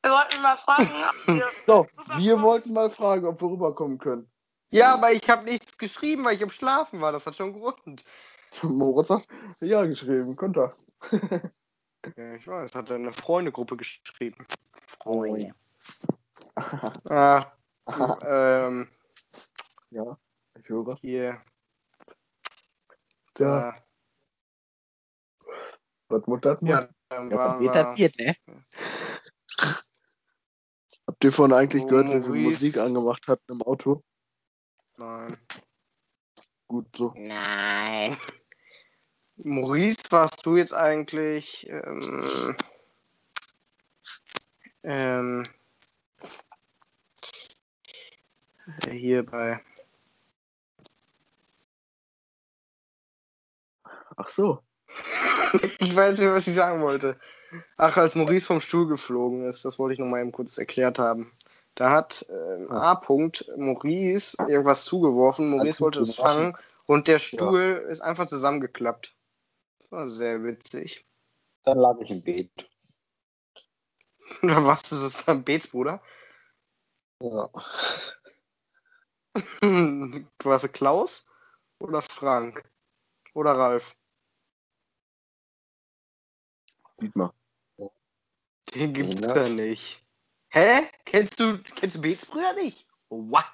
[0.03, 4.31] wir wollten mal fragen, ob wir So, wir wollten mal fragen, ob wir rüberkommen können.
[4.71, 7.13] Ja, aber ich habe nichts geschrieben, weil ich am Schlafen war.
[7.13, 8.05] Das hat schon Grund.
[8.63, 9.27] Moritz hat
[9.61, 10.73] ja geschrieben, konnte
[11.11, 11.43] er.
[12.17, 14.45] Ja, ich weiß, hat er eine Freundegruppe geschrieben.
[17.05, 17.47] Ach,
[17.87, 18.89] du, ähm,
[19.91, 20.19] Ja,
[20.59, 20.97] ich höre.
[20.97, 21.25] hier.
[21.25, 21.43] Ja,
[23.35, 23.83] Da,
[26.09, 28.37] was muss das ja, Ja, was waren geht, wir- das geht, ne?
[31.07, 32.51] Habt ihr vorhin eigentlich gehört, wie wir.
[32.51, 34.03] Musik angemacht hatten im Auto?
[34.99, 35.37] Nein.
[36.69, 37.13] Gut so.
[37.17, 38.17] Nein.
[39.37, 42.55] Maurice, warst du jetzt eigentlich ähm,
[44.85, 45.45] ähm,
[48.91, 49.61] hier bei
[54.17, 54.61] Ach so.
[55.81, 57.19] Ich weiß nicht, was ich sagen wollte.
[57.77, 60.99] Ach, als Maurice vom Stuhl geflogen ist, das wollte ich noch mal eben kurz erklärt
[60.99, 61.31] haben.
[61.75, 62.95] Da hat ähm, A.
[62.95, 65.51] -Punkt Maurice irgendwas zugeworfen.
[65.51, 69.15] Maurice wollte es fangen und der Stuhl ist einfach zusammengeklappt.
[69.79, 71.05] Das war sehr witzig.
[71.65, 72.71] Dann lag ich im Beet.
[74.49, 76.03] Da warst du sozusagen Betesbruder.
[77.21, 77.49] Ja.
[80.43, 81.29] Warst du Klaus
[81.79, 82.69] oder Frank?
[83.35, 83.97] Oder Ralf?
[87.01, 87.33] Dietmar.
[88.75, 89.43] Den gibt's Ja.
[89.43, 90.05] ja nicht.
[90.51, 90.89] Hä?
[91.05, 92.89] Kennst du, kennst du Betesbrüder nicht?
[93.09, 93.45] What?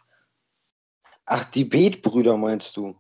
[1.26, 2.98] Ach, die Beetbrüder meinst du?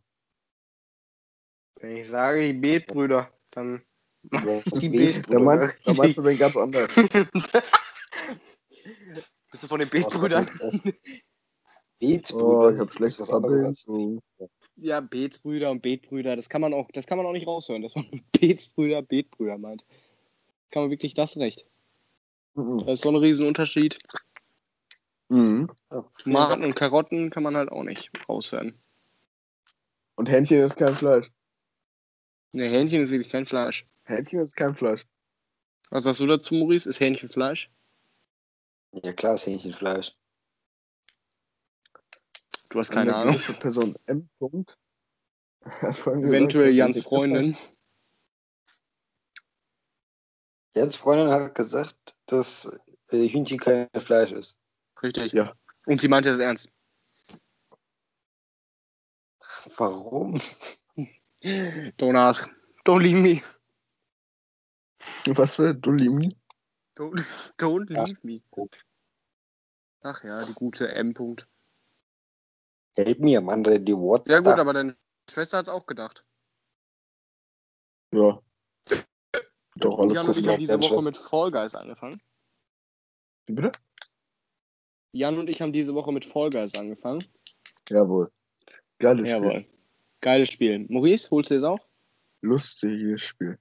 [1.76, 3.82] Wenn ich sage die Betbrüder, dann
[4.32, 4.90] Ja, die
[5.28, 6.88] Da meinst, da meinst du den ganz anders.
[9.50, 10.82] Bist du von den das?
[11.98, 12.58] Beetsbrüder.
[12.58, 13.86] Oh, ich hab ist schlechte was anderes.
[14.76, 17.96] Ja, Betbrüder und Betbrüder, das kann man auch, das kann man auch nicht raushören, dass
[17.96, 18.06] man
[18.40, 19.84] Betbrüder, Betbrüder meint.
[20.70, 21.66] Kann man wirklich das recht.
[22.54, 22.78] Mhm.
[22.78, 23.98] Das ist so ein Riesenunterschied.
[25.28, 25.68] Mhm.
[25.90, 28.74] Ja, Tomaten und Karotten kann man halt auch nicht raushören.
[30.14, 31.30] Und Hähnchen ist kein Fleisch.
[32.52, 33.86] Ne, Hähnchen ist wirklich kein Fleisch.
[34.04, 35.06] Hähnchen ist kein Fleisch.
[35.90, 36.88] Was sagst du dazu, Maurice?
[36.88, 37.70] Ist Hähnchen Fleisch?
[38.92, 40.12] ja klar, ist Hähnchenfleisch.
[42.70, 43.40] Du hast keine Eine Ahnung.
[43.60, 44.28] Person M.
[44.38, 44.78] Punkt.
[45.82, 47.56] Eventuell Jans Hähnchen Freundin.
[50.74, 52.80] Jens Freundin hat gesagt, dass
[53.10, 54.60] äh, Hühnchen kein Fleisch ist.
[55.02, 55.32] Richtig.
[55.32, 55.54] Ja.
[55.86, 56.70] Und sie meinte das ernst.
[59.76, 60.40] Warum?
[61.42, 62.50] Don't ask.
[62.84, 63.42] Don't leave me.
[65.26, 65.74] Was für?
[65.74, 66.34] Don't,
[67.58, 68.06] don't Ach.
[68.06, 68.42] leave me.
[70.02, 71.12] Ach ja, die gute M.
[71.12, 71.46] -Punkt.
[72.96, 74.28] Help me, am andere die What?
[74.28, 74.96] Ja gut, aber deine
[75.30, 76.24] Schwester hat's auch gedacht.
[78.12, 78.42] Ja.
[79.76, 80.40] Doch, alles Jan und gut.
[80.40, 82.20] ich haben diese Woche mit Fall Guys angefangen.
[83.46, 83.72] Wie bitte?
[85.12, 87.22] Jan und ich haben diese Woche mit Fall Guys angefangen.
[87.88, 88.28] Jawohl.
[88.98, 89.66] Geiles Spiel.
[90.20, 90.86] Geiles Spiel.
[90.88, 91.80] Maurice, holst du das auch?
[92.40, 93.58] Lustiges Spiel.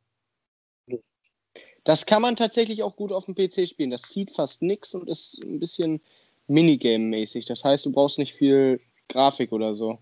[1.84, 3.92] Das kann man tatsächlich auch gut auf dem PC spielen.
[3.92, 6.02] Das zieht fast nix und ist ein bisschen
[6.48, 7.46] Minigame-mäßig.
[7.46, 10.00] Das heißt, du brauchst nicht viel Grafik oder so.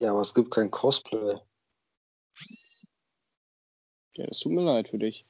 [0.00, 1.38] Ja, aber es gibt kein Cosplay.
[4.14, 5.24] Ja, das tut mir leid für dich.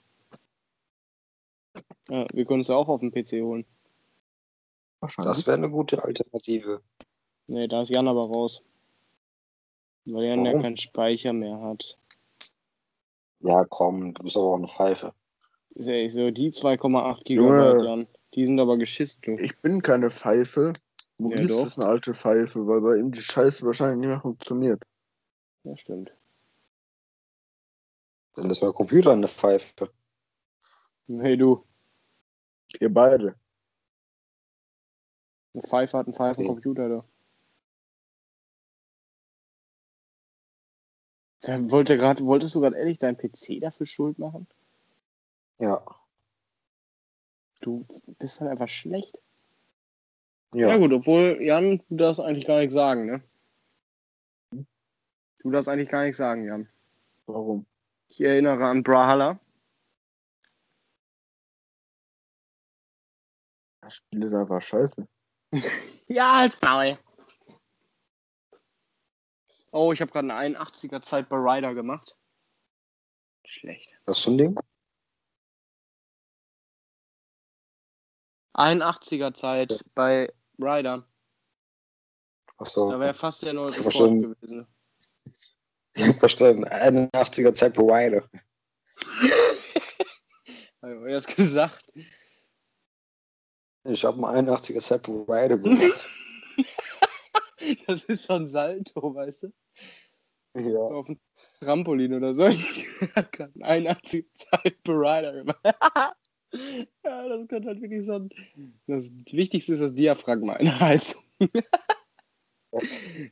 [2.10, 3.64] Ja, wir können es ja auch auf dem PC holen.
[5.00, 5.36] Wahrscheinlich.
[5.36, 6.82] Das wäre eine gute Alternative.
[7.46, 8.62] Nee, da ist Jan aber raus.
[10.10, 11.98] Weil Jan ja keinen Speicher mehr hat.
[13.40, 15.12] Ja, komm, du bist aber auch eine Pfeife.
[15.74, 17.48] Ist ja echt so, die 2,8 Junge.
[17.48, 18.06] Gigabyte, Jan.
[18.34, 19.38] Die sind aber geschissen, du.
[19.38, 20.72] Ich bin keine Pfeife.
[21.18, 21.66] Maurice doch.
[21.66, 24.82] ist eine alte Pfeife, weil bei ihm die Scheiße wahrscheinlich nicht mehr funktioniert.
[25.64, 26.12] Ja, stimmt.
[28.34, 29.90] Dann ist mein Computer eine Pfeife.
[31.08, 31.64] Hey du,
[32.80, 33.34] Ihr beide.
[35.54, 36.34] ein Pfeifer hat einen Okay.
[36.34, 37.04] Pfeifencomputer da.
[41.40, 44.46] Da wollte grad, wolltest du gerade ehrlich deinen PC dafür schuld machen?
[45.58, 45.84] Ja.
[47.60, 47.84] Du
[48.18, 49.18] bist halt einfach schlecht.
[50.54, 50.68] Ja.
[50.68, 53.22] Ja gut, obwohl, Jan, du darfst eigentlich gar nichts sagen, ne?
[55.40, 56.68] Du darfst eigentlich gar nichts sagen, Jan.
[57.26, 57.66] Warum?
[58.08, 59.38] Ich erinnere an Brawlhalla.
[63.80, 65.06] Das Spiel ist einfach scheiße.
[66.10, 66.98] Ja, als Maul.
[69.70, 72.16] Oh, ich habe gerade eine 81er Zeit bei Ryder gemacht.
[73.44, 73.98] Schlecht.
[74.04, 74.58] Das ist so ein Ding?
[78.54, 81.06] 81er Zeit bei Ryder.
[82.58, 82.90] Achso.
[82.90, 84.66] Da wäre fast der neue Rekord gewesen.
[86.18, 86.64] Verstanden.
[86.64, 88.28] 81er Zeit Provider.
[90.82, 91.92] Habe ich das gesagt?
[93.84, 96.08] Ich habe einen 81er Zeit Provider gemacht.
[97.86, 99.52] Das ist so ein Salto, weißt du?
[100.54, 100.78] ja.
[100.78, 101.18] Auf dem
[101.60, 102.46] Trampolin oder so.
[102.48, 105.60] Ich habe gerade einen 81er Zeit bei Ryder gemacht.
[107.04, 108.30] ja, das könnte halt wirklich so ein.
[108.86, 111.22] Das Wichtigste ist das Diaphragma in der Heizung.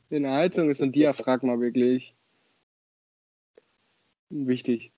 [0.09, 2.15] in der Heizung ist ein Diaphragma wirklich
[4.29, 4.93] wichtig.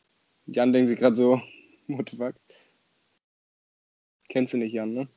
[0.45, 1.41] Jan denkt sich gerade so,
[1.87, 2.35] what the fuck?
[4.29, 5.07] Kennst du nicht, Jan, ne?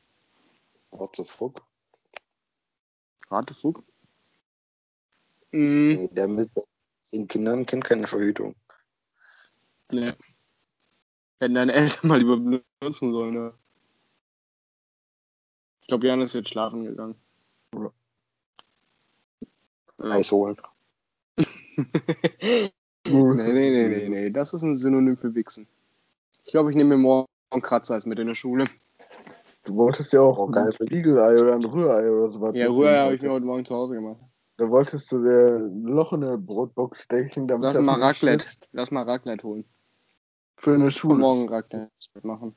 [0.90, 1.66] What the fuck?
[3.30, 3.82] Ratefug?
[5.52, 6.50] Mm, Nee, der mit
[7.12, 8.54] den Kindern kennt keine Verhütung.
[9.92, 10.16] ne.
[11.40, 13.52] Hätten deine Eltern mal lieber benutzen sollen, ne?
[15.82, 17.16] Ich glaube, Jan ist jetzt schlafen gegangen.
[19.98, 20.56] Eis holen.
[21.36, 22.72] nee,
[23.06, 24.30] nee, nee, nee, nee.
[24.30, 25.66] Das ist ein Synonym für Wichsen.
[26.44, 27.28] Ich glaube, ich nehme mir morgen
[27.62, 28.66] Kratzeis mit in der Schule.
[29.64, 30.66] Du wolltest ja auch Oh, geil.
[30.66, 32.54] ein Spiegelei oder ein Rührei oder sowas.
[32.56, 34.20] Ja, Rührei habe ich mir heute Morgen zu Hause gemacht.
[34.56, 38.44] Da wolltest du dir ein Loch in der Brotbox stechen, damit Lass das mal Raclette.
[38.44, 39.64] schwitzt Lass mal Raclette holen.
[40.56, 41.18] Für eine Schule.
[41.18, 41.90] morgen Raclette
[42.22, 42.54] machen.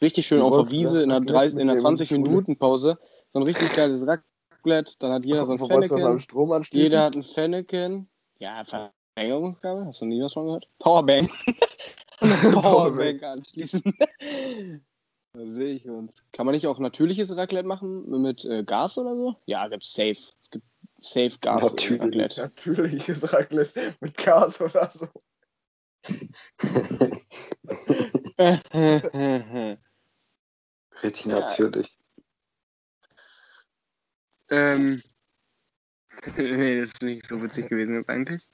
[0.00, 2.04] Richtig schön Du auf der Wiese in einer, Raclette 30, in einer mitnehmen in die
[2.04, 2.98] 20 Minuten Pause.
[3.30, 4.92] So ein richtig geiles Raclette.
[4.98, 6.20] Dann hat jeder so ein Fenneken.
[6.70, 8.08] Jeder hat ein Fenneken.
[8.38, 9.86] Ja, Verlängerungskabel.
[9.86, 10.68] Hast du nie was von gehört?
[10.78, 11.30] Powerbank.
[12.20, 13.82] Powerbank anschließen.
[15.38, 16.24] Da sehe ich uns.
[16.32, 19.36] Kann man nicht auch natürliches Raclette machen mit äh, Gas oder so?
[19.46, 20.10] Ja, gibt's safe.
[20.10, 20.66] Es gibt
[20.98, 22.02] safe Gas Natürlich.
[22.02, 22.40] Raclette.
[22.40, 25.06] Natürliches Raclette mit Gas oder so.
[31.02, 31.38] Richtig Ja.
[31.38, 31.96] natürlich.
[34.50, 35.00] ähm.
[36.36, 38.48] nee, das ist nicht so witzig gewesen jetzt eigentlich.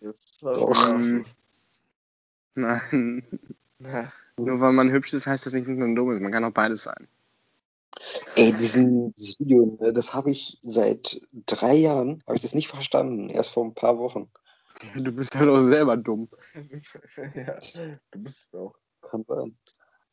[0.00, 0.88] Jetzt Doch.
[0.88, 1.26] Ähm,
[2.54, 3.26] nein.
[4.38, 6.20] Nur weil man hübsch ist, heißt das nicht, dass man dumm ist.
[6.20, 7.08] Man kann auch beides sein.
[8.36, 12.68] Ey, diesen, dieses Video, ne, das habe ich seit drei Jahren, habe ich das nicht
[12.68, 13.28] verstanden.
[13.30, 14.30] Erst vor ein paar Wochen.
[14.94, 16.28] Du bist halt auch selber dumm.
[17.34, 17.58] ja,
[18.12, 19.58] du bist auch Kann sein.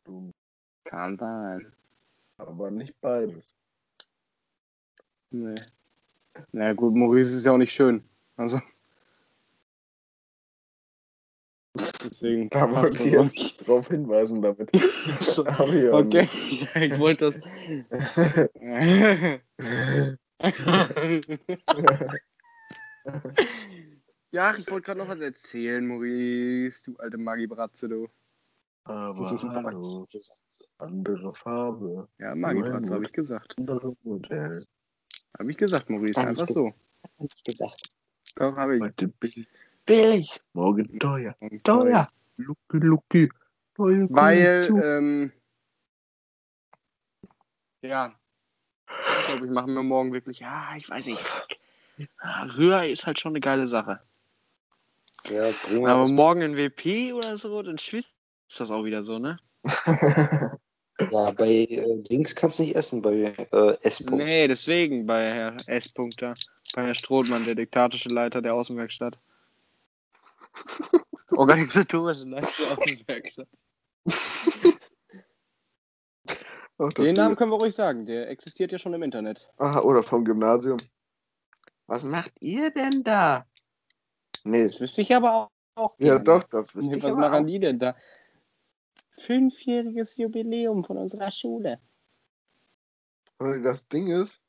[0.04, 0.32] dumm,
[0.86, 1.72] Kann sein.
[2.38, 3.54] aber nicht beides.
[5.30, 5.54] Nee.
[6.52, 8.04] Na gut, Maurice ist ja auch nicht schön.
[8.38, 8.60] Also.
[12.06, 12.50] Deswegen.
[12.50, 14.70] Da wollte das ich auch jetzt drauf hinweisen damit.
[14.74, 16.27] ich Okay,
[16.75, 17.36] ich wollte das.
[24.32, 26.92] ja, ich wollte gerade noch was erzählen, Maurice.
[26.92, 28.08] Du alte Magibratze, du.
[28.84, 30.06] Aber hallo,
[30.77, 33.56] andere Farbe, Ja, Magibratze, habe ich gesagt.
[33.58, 34.63] andere Modell.
[35.40, 36.19] Habe ich gesagt, Maurice.
[36.19, 36.71] Ich Einfach so.
[37.17, 37.90] Hab ich gesagt.
[38.36, 38.84] Doch, habe ich.
[38.84, 39.48] Heute billig,
[39.86, 42.06] billig, morgen teuer, teuer.
[42.38, 43.29] Lucky, lucky,
[43.77, 45.31] neue Weil, ähm,
[47.81, 48.13] ja,
[49.19, 51.23] ich glaube, ich mache mir morgen wirklich, ja, ich weiß nicht.
[52.58, 54.02] Rührei ist halt schon eine geile Sache.
[55.29, 58.15] Ja, mal Aber morgen in WP oder so, dann schwitzt
[58.58, 59.40] das auch wieder so, ne?
[61.12, 64.02] Ja, bei äh, Dings kannst du nicht essen, bei äh, S.
[64.02, 64.15] -Punkt.
[64.15, 65.94] Nee, deswegen bei Herr S.
[65.94, 66.33] -Punkt da.
[66.73, 69.19] Bei Herr Strothmann, der diktatische Leiter der Außenwerkstatt.
[71.31, 73.47] Organisatorische der Außenwerkstatt.
[76.77, 79.49] Ach, das Den Namen können wir ruhig sagen, der existiert ja schon im Internet.
[79.58, 80.77] Aha, oder vom Gymnasium.
[81.87, 83.45] Was macht ihr denn da?
[84.43, 85.49] Nee, Das wüsste ich aber auch.
[85.75, 86.23] auch ja gerne.
[86.23, 87.47] doch, das wüsste Nee, ich Was aber machen auch.
[87.47, 87.95] die denn da?
[89.17, 91.79] Fünfjähriges Jubiläum von unserer Schule.
[93.39, 94.41] Das Ding ist,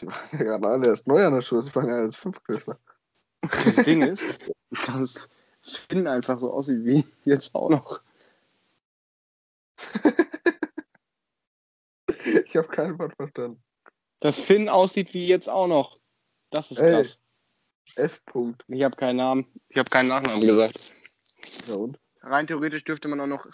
[0.00, 2.78] die waren ja gerade alle erst neu an der Schule, sie waren ja als Fünftklässler.
[3.64, 4.50] Das Ding ist,
[4.86, 5.28] dass
[5.88, 8.02] Finn einfach so aussieht wie jetzt auch noch.
[12.44, 13.62] Ich habe kein Wort verstanden.
[14.20, 15.98] Dass Finn aussieht wie jetzt auch noch.
[16.50, 16.92] Das ist Ey.
[16.92, 17.18] krass.
[17.96, 18.20] F.
[18.26, 18.60] -Punkt.
[18.68, 19.46] Ich habe keinen Namen.
[19.68, 20.78] Ich habe keinen Nachnamen gesagt.
[21.66, 21.98] Ja und?
[22.20, 23.46] Rein theoretisch dürfte man auch noch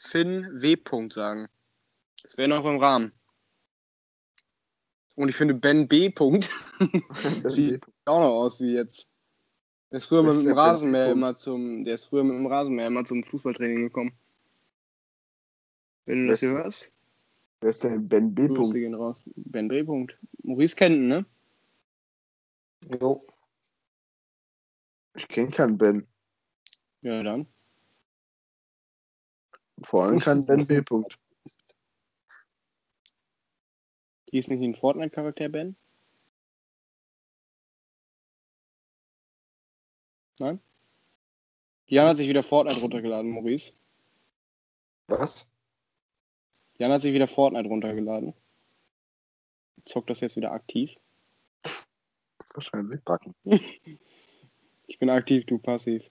[0.00, 0.74] Finn W.
[0.74, 1.48] -Punkt sagen.
[2.22, 3.12] Das wäre noch im Rahmen.
[5.16, 6.08] Und ich finde Ben B.
[6.08, 6.48] -Punkt
[7.42, 9.12] Das Sie- ist auch noch aus wie jetzt.
[9.90, 11.84] Der ist früher mit dem Rasenmäher immer zum.
[11.84, 14.12] Der ist früher mit dem Rasenmäher immer zum Fußballtraining gekommen.
[16.04, 16.92] Wenn du das Das- hier hörst,
[17.60, 18.42] Wer ist denn Ben B.
[18.44, 18.72] -Punkt?
[18.72, 19.20] gehen raus.
[19.34, 19.80] Ben B.
[19.80, 20.16] -Punkt.
[20.44, 21.26] Maurice kennt ihn, ne?
[23.00, 23.20] Jo.
[25.16, 26.06] Ich kenne keinen Ben.
[27.02, 27.46] Ja, dann.
[29.82, 30.78] Vor allem keinen Ben B.
[30.78, 31.16] -Punkt.
[34.30, 35.74] Die ist nicht ein Fortnite-Charakter, Ben?
[40.40, 40.60] Nein?
[41.86, 43.72] Jan hat sich wieder Fortnite runtergeladen, Maurice.
[45.08, 45.50] Was?
[46.78, 48.34] Jan hat sich wieder Fortnite runtergeladen.
[49.84, 50.96] Zockt das jetzt wieder aktiv.
[52.54, 53.02] Wahrscheinlich.
[53.04, 53.34] Backen.
[54.90, 56.02] Ich bin aktiv, du passiv.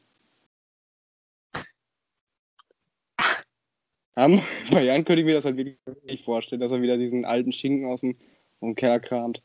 [4.14, 4.40] Am-
[4.72, 7.52] Bei Jan könnte ich mir das halt wirklich nicht vorstellen, dass er wieder diesen alten
[7.52, 8.12] Schinken aus dem,
[8.60, 9.42] aus dem Keller kramt.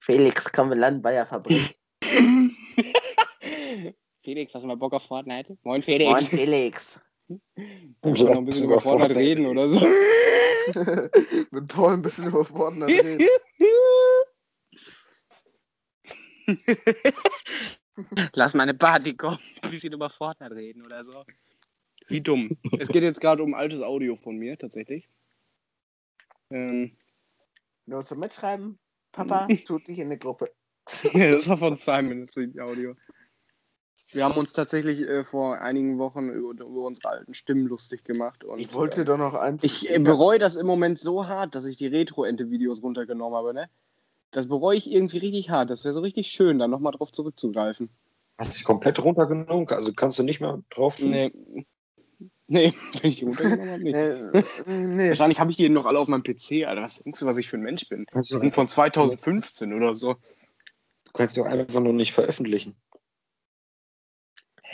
[0.00, 1.76] Felix, komm, wir landen bei der Fabrik.
[4.24, 5.58] Felix, hast du mal Bock auf Fortnite?
[5.64, 6.28] Moin Felix.
[6.28, 6.98] Felix.
[8.02, 9.80] Kannst du noch ein bisschen über Fortnite reden oder so?
[11.50, 13.28] Mit Paul ein bisschen über Fortnite reden.
[18.32, 21.24] Lass mal eine Party kommen, ein bisschen über Fortnite reden oder so.
[22.08, 22.48] Wie dumm.
[22.78, 25.06] Es geht jetzt gerade um altes Audio von mir, tatsächlich.
[26.50, 26.96] Ähm,
[27.86, 28.78] Nur zum Mitschreiben.
[29.12, 30.50] Papa, tut dich in eine Gruppe.
[31.12, 32.96] das war von Simon, das Audio.
[34.12, 38.44] Wir haben uns tatsächlich äh, vor einigen Wochen über, über unsere alten Stimmen lustig gemacht.
[38.44, 39.62] Und, Ich wollte äh, doch noch eins.
[39.64, 43.68] ich äh, bereue das im Moment so hart, dass ich die Retro-Ente-Videos runtergenommen habe, ne?
[44.30, 45.70] Das bereue ich irgendwie richtig hart.
[45.70, 47.88] Das wäre so richtig schön, da nochmal drauf zurückzugreifen.
[48.36, 49.68] Hast du dich komplett runtergenommen?
[49.68, 50.98] Also kannst du nicht mehr drauf?
[51.00, 51.32] Nee.
[52.48, 54.66] Nee, wenn ich die runtergenommen habe, nicht.
[54.66, 55.08] Nee.
[55.08, 56.82] Wahrscheinlich habe ich die noch alle auf meinem PC, Alter.
[56.82, 58.06] Was denkst du, was ich für ein Mensch bin?
[58.06, 60.14] Kannst Die sind von 2015 oder so.
[61.04, 62.74] du kannst die auch einfach nur nicht veröffentlichen.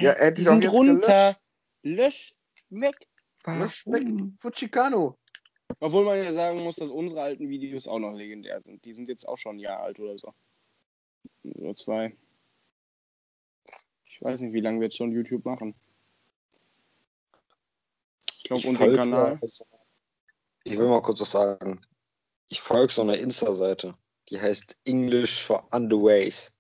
[0.01, 1.37] Ja, er Die sind runter.
[1.83, 2.35] Lösch,
[2.71, 2.95] weg.
[3.47, 4.07] Lösch weg.
[4.39, 5.19] Fujikano.
[5.79, 8.85] Obwohl man ja sagen muss, dass unsere alten Videos auch noch legendär sind.
[8.85, 10.35] Die sind jetzt auch schon ein Jahr alt oder so.
[11.45, 12.17] Oder zwei.
[14.05, 15.75] Ich weiß nicht, wie lange wir jetzt schon YouTube machen.
[18.39, 19.41] Ich glaube, folge- Kanal.
[20.65, 21.81] Ich will mal kurz was sagen.
[22.49, 23.97] Ich folge so einer Insta-Seite,
[24.29, 26.59] die heißt English for Underways.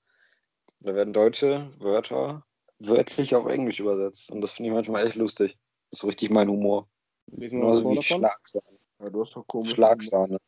[0.79, 2.47] Da werden deutsche Wörter
[2.81, 4.31] wörtlich auf Englisch übersetzt.
[4.31, 5.59] Und das finde ich manchmal echt lustig.
[5.91, 6.89] Das ist so richtig mein Humor.
[7.27, 8.19] Lesen wir was vor wie davon?
[8.19, 8.79] Schlagsahne.
[8.99, 9.71] Ja, du hast doch komisch.
[9.71, 10.39] Schlagsahne.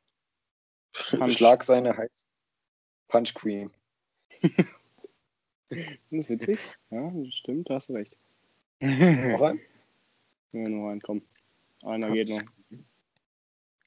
[1.10, 1.36] Punch.
[1.36, 2.26] Schlagsahne heißt
[3.08, 3.70] Punch Queen.
[4.40, 4.50] Das
[6.10, 6.58] ist witzig.
[6.90, 8.16] Ja, stimmt, da hast du recht.
[8.80, 9.60] Noch ein?
[10.52, 11.26] Ja, nur reinkommen.
[11.82, 12.42] Einer geht noch.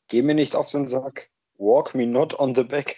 [0.08, 1.30] Geh mir nicht auf den Sack.
[1.58, 2.96] Walk me not on the back.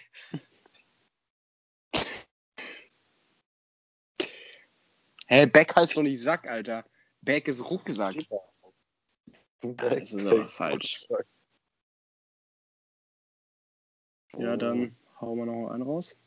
[5.28, 6.86] Hä, Back heißt doch nicht Sack, Alter.
[7.21, 8.15] Back ist Rucksack.
[9.61, 11.07] das ist aber falsch.
[14.38, 16.19] Ja, dann hauen wir noch einen raus.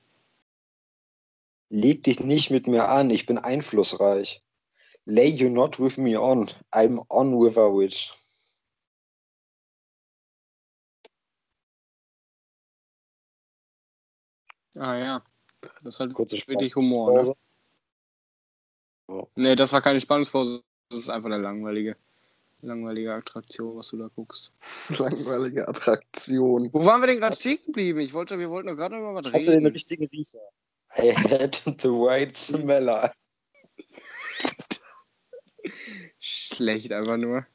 [1.70, 4.44] Leg dich nicht mit mir an, ich bin einflussreich.
[5.06, 8.12] Lay you not with me on, I'm on with a witch.
[14.74, 15.24] Ah ja.
[15.82, 17.36] Das ist halt Kurze richtig Humor, ne?
[19.10, 19.28] Spannungspause.
[19.36, 20.62] Nee, das war keine Spannungspause.
[20.88, 21.96] Das ist einfach eine langweilige,
[22.62, 24.52] langweilige Attraktion, was du da guckst.
[24.98, 26.70] Langweilige Attraktion.
[26.72, 28.00] Wo waren wir denn gerade stehen geblieben?
[28.00, 29.66] Ich wollte, wir wollten doch gerade über was Hatte den reden.
[29.66, 30.38] richtigen Riecher.
[30.98, 33.12] I had the right smeller.
[36.18, 37.46] Schlecht einfach nur.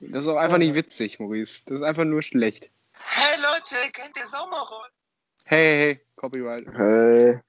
[0.00, 1.62] Das ist auch einfach nicht witzig, Maurice.
[1.66, 2.70] Das ist einfach nur schlecht.
[2.92, 4.92] Hey Leute, kennt ihr Sommerrollen?
[5.44, 6.66] Hey, hey, hey, Copyright.
[6.74, 7.40] Hey.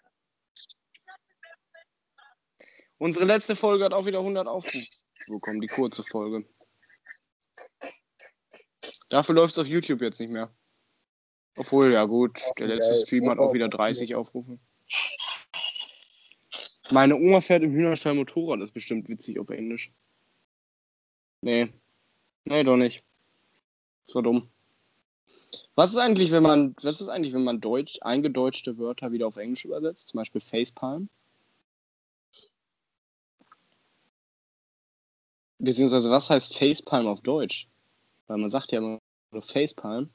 [3.00, 4.88] Unsere letzte Folge hat auch wieder 100 Aufrufe
[5.28, 6.45] bekommen, die kurze Folge.
[9.10, 10.52] Dafür läuft es auf YouTube jetzt nicht mehr.
[11.56, 12.95] Obwohl, ja gut, der letzte.
[13.06, 14.60] Stream hat auch wieder 30 Aufrufe.
[16.91, 19.91] Meine Oma fährt im Hühnerstall Motorrad, ist bestimmt witzig auf Englisch.
[21.41, 21.74] Nee.
[22.45, 23.04] Nee, doch nicht.
[24.08, 24.50] So dumm.
[25.76, 29.38] Was ist eigentlich, wenn man, was ist eigentlich, wenn man Deutsch, eingedeutschte Wörter wieder auf
[29.38, 30.10] Englisch übersetzt?
[30.10, 31.10] Zum Beispiel Facepalm?
[35.60, 37.68] Beziehungsweise, was heißt Facepalm auf Deutsch?
[38.28, 38.99] Weil man sagt ja immer
[39.32, 40.10] nur Facepalm,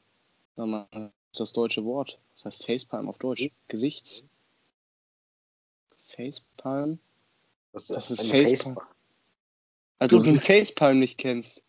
[0.56, 2.18] weil man das deutsche Wort.
[2.34, 3.48] Was heißt Facepalm auf Deutsch?
[3.68, 4.24] Gesichts.
[6.04, 6.98] Facepalm?
[7.72, 8.86] Was Das ist eine Facepalm.
[9.98, 11.64] Als ob du einen Facepalm nicht kennst.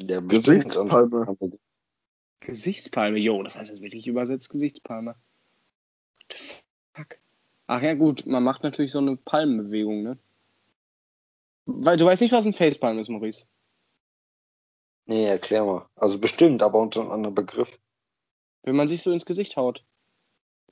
[0.00, 0.64] Ja, bestimmt.
[0.64, 1.36] Gesichtspalme.
[2.40, 5.14] Gesichtspalme, jo, das heißt jetzt wirklich übersetzt Gesichtspalme.
[6.16, 6.54] What the
[6.94, 7.18] fuck?
[7.66, 10.18] Ach ja, gut, man macht natürlich so eine Palmenbewegung, ne?
[11.66, 13.46] Weil du weißt nicht, was ein Facepalm ist, Maurice.
[15.06, 15.86] Nee, erklär mal.
[15.96, 17.78] Also bestimmt, aber unter einem anderen Begriff.
[18.62, 19.84] Wenn man sich so ins Gesicht haut.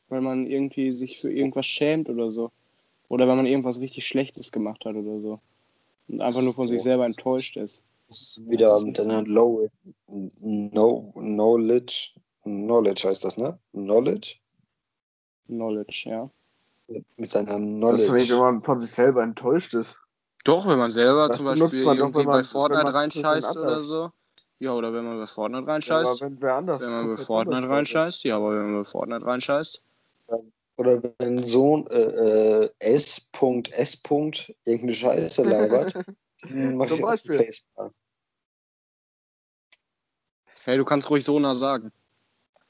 [0.09, 2.51] Weil man irgendwie sich für irgendwas schämt oder so.
[3.09, 5.41] Oder wenn man irgendwas richtig Schlechtes gemacht hat oder so.
[6.09, 7.85] Und einfach nur von sich selber enttäuscht ist.
[8.09, 9.69] Das ist wieder mit einer Low
[10.07, 12.11] no, Knowledge.
[12.43, 13.59] Knowledge heißt das, ne?
[13.73, 14.37] Knowledge?
[15.47, 16.31] Knowledge, ja.
[17.17, 18.37] Mit seiner Das ist nicht, wenn Knowledge.
[18.37, 19.97] man von sich selber enttäuscht ist.
[20.45, 24.11] Doch, wenn man selber Das zum Beispiel man irgendwie man- bei Fortnite reinscheißt oder so.
[24.59, 26.21] Ja, oder wenn man bei Fortnite Ja, aber reinscheißt.
[26.23, 26.81] wenn wer anders.
[26.81, 28.25] wenn man bei Fortnite reinscheißt.
[28.25, 29.85] Ja, aber wenn man bei Fortnite reinscheißt.
[30.79, 33.29] Oder wenn Sohn äh, äh, S.
[33.73, 34.03] S.
[34.65, 35.95] irgendeine Scheiße labert,
[36.43, 37.51] dann mach Zum ich Beispiel.
[40.65, 41.93] Hey, du kannst ruhig Sona sagen.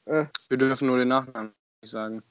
[0.07, 0.27] Äh.
[0.49, 2.23] Wir dürfen nur den Nachnamen nicht sagen.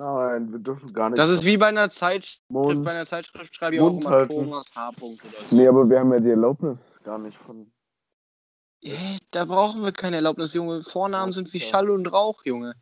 [0.00, 1.18] Nein, wir dürfen gar nicht.
[1.18, 2.40] Das ist wie bei einer Zeitschrift.
[2.50, 2.84] Mund.
[2.84, 4.30] Bei einer Zeitschrift schreibe ich auch immer halten.
[4.30, 4.92] Thomas H.
[4.98, 5.14] oder
[5.50, 5.54] so.
[5.56, 7.70] Nee, aber wir haben ja die Erlaubnis gar nicht von.
[8.80, 10.82] Äh, da brauchen wir keine Erlaubnis, Junge.
[10.82, 11.60] Vornamen sind wie.
[11.60, 12.76] Schall und Rauch, Junge.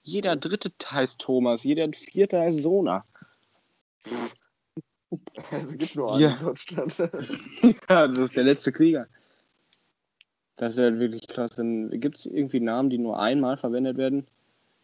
[0.00, 3.04] Jeder dritte heißt Thomas, jeder vierte heißt Sona.
[5.50, 6.30] Es gibt nur einen Ja.
[6.30, 6.94] in Deutschland.
[7.88, 9.06] Ja, das ist der letzte Krieger.
[10.56, 11.56] Das wäre wirklich krass.
[11.56, 14.26] Gibt es irgendwie Namen, die nur einmal verwendet werden?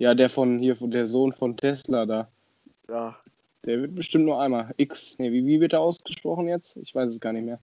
[0.02, 2.28] Ja, der von hier, von der Sohn von Tesla da.
[2.88, 3.16] ja,
[3.64, 4.74] Der wird bestimmt nur einmal.
[4.76, 5.16] X.
[5.20, 6.76] Nee, wie, wie wird er ausgesprochen jetzt?
[6.78, 7.60] Ich weiß es gar nicht mehr.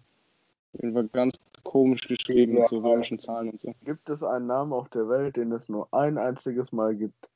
[0.71, 3.75] Auf jeden Fall ganz komisch geschrieben mit so römischen Zahlen und so.
[3.83, 7.29] gibt es einen Namen auf der Welt, den es nur ein einziges Mal gibt?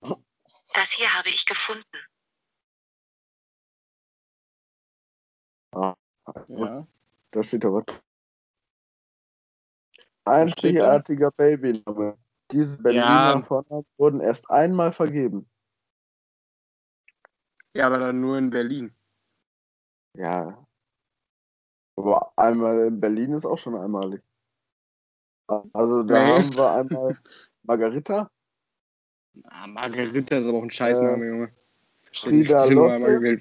[0.00, 1.98] Das hier habe ich gefunden.
[5.74, 6.86] Ja.
[7.30, 7.84] Da steht da was.
[10.50, 12.16] steht Einzigartiger Babyname.
[12.50, 13.42] Diese Berliner Ja.
[13.42, 15.48] Vornamen wurden erst einmal vergeben.
[17.74, 18.94] Ja, aber dann nur in Berlin.
[20.16, 20.64] Ja.
[21.96, 24.22] Aber einmal in Berlin ist auch schon einmalig.
[25.72, 26.38] Also da Nee.
[26.38, 27.18] haben wir einmal
[27.64, 28.30] Margarita,
[29.46, 31.52] Ah, Margarita ist aber auch ein Scheißname, Äh, Junge.
[32.24, 33.40] Nur Lotte.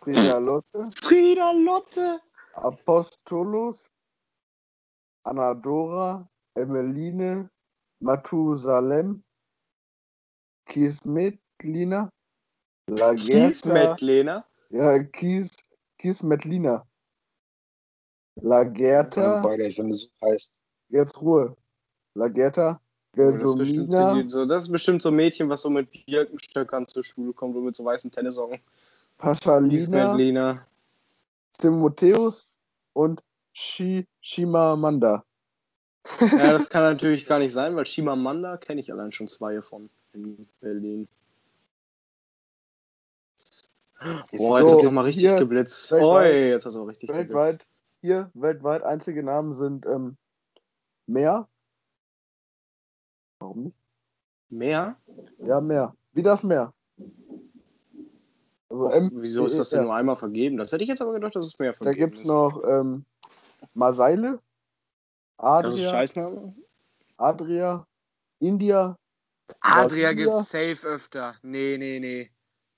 [0.00, 2.20] Frida Lotte, Frida Lotte!
[2.54, 3.90] Apostolos,
[5.24, 7.50] Anadora, Emmeline,
[8.04, 9.22] Matusalem,
[10.66, 12.10] Kismetlina,
[12.86, 14.44] Lagerta, Kiesmet-Lena.
[14.68, 15.56] ja, Kies,
[15.98, 16.86] Kismetlina,
[18.42, 20.60] Lagerta, Beide, wenn es so heißt.
[20.90, 21.56] jetzt Ruhe,
[22.14, 22.78] Lagerta,
[23.14, 26.86] Das ist, bestimmt, Gelsomina, so, das ist bestimmt so ein Mädchen, was so mit Birkenstöckern
[26.86, 28.60] zur Schule kommt und mit so weißen Tennissocken.
[29.16, 30.66] Paschalina.
[31.56, 32.58] Timotheus
[32.92, 33.22] und
[33.54, 35.24] Shi, Shimamanda.
[36.20, 39.88] Ja, das kann natürlich gar nicht sein, weil Shimamanda kenne ich allein schon zwei von
[40.12, 41.08] in Berlin.
[44.00, 45.90] Boah, jetzt So, hast du mal richtig hier, geblitzt.
[45.92, 47.68] weltweit- Oi, jetzt hast du richtig Weltweit, geblitzt.
[48.02, 50.16] hier, weltweit einzige Namen sind ähm,
[51.06, 51.48] Meer.
[53.38, 53.76] Warum nicht?
[54.50, 54.96] Mehr?
[55.38, 55.94] Ja, Meer.
[56.12, 56.74] Wie das Meer.
[58.68, 59.84] Also M, Wieso ist das denn ja.
[59.86, 60.56] nur einmal vergeben?
[60.56, 62.28] Das hätte ich jetzt aber gedacht, dass es mehr Da vergeben gibt es ist.
[62.28, 63.04] noch ähm,
[65.38, 66.54] Maseile, Das ist Adria, Scheißname?
[67.16, 67.86] Adria,
[68.40, 68.96] India.
[69.60, 71.36] Adria gibt's safe öfter.
[71.42, 72.30] Nee, nee, nee.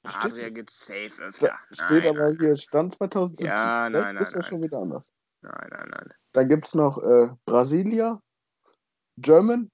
[0.06, 1.58] Steht- Adria gibt's safe öfter.
[1.70, 3.46] Steht nein, aber hier Stand 2017.
[3.46, 4.42] Ja, nein, nein, ist das nein.
[4.44, 5.12] schon wieder anders.
[5.42, 6.14] nein, nein, nein.
[6.32, 8.20] Dann gibt es noch äh, Brasilia,
[9.18, 9.70] German,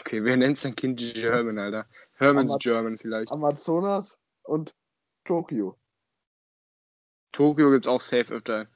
[0.00, 1.86] Okay, wer nennt sein Kind German, Alter?
[2.16, 3.32] Herman's Amaz- German vielleicht.
[3.32, 4.74] Amazonas und
[5.24, 5.78] Tokio.
[7.32, 8.66] Tokio gibt's auch safe öfter.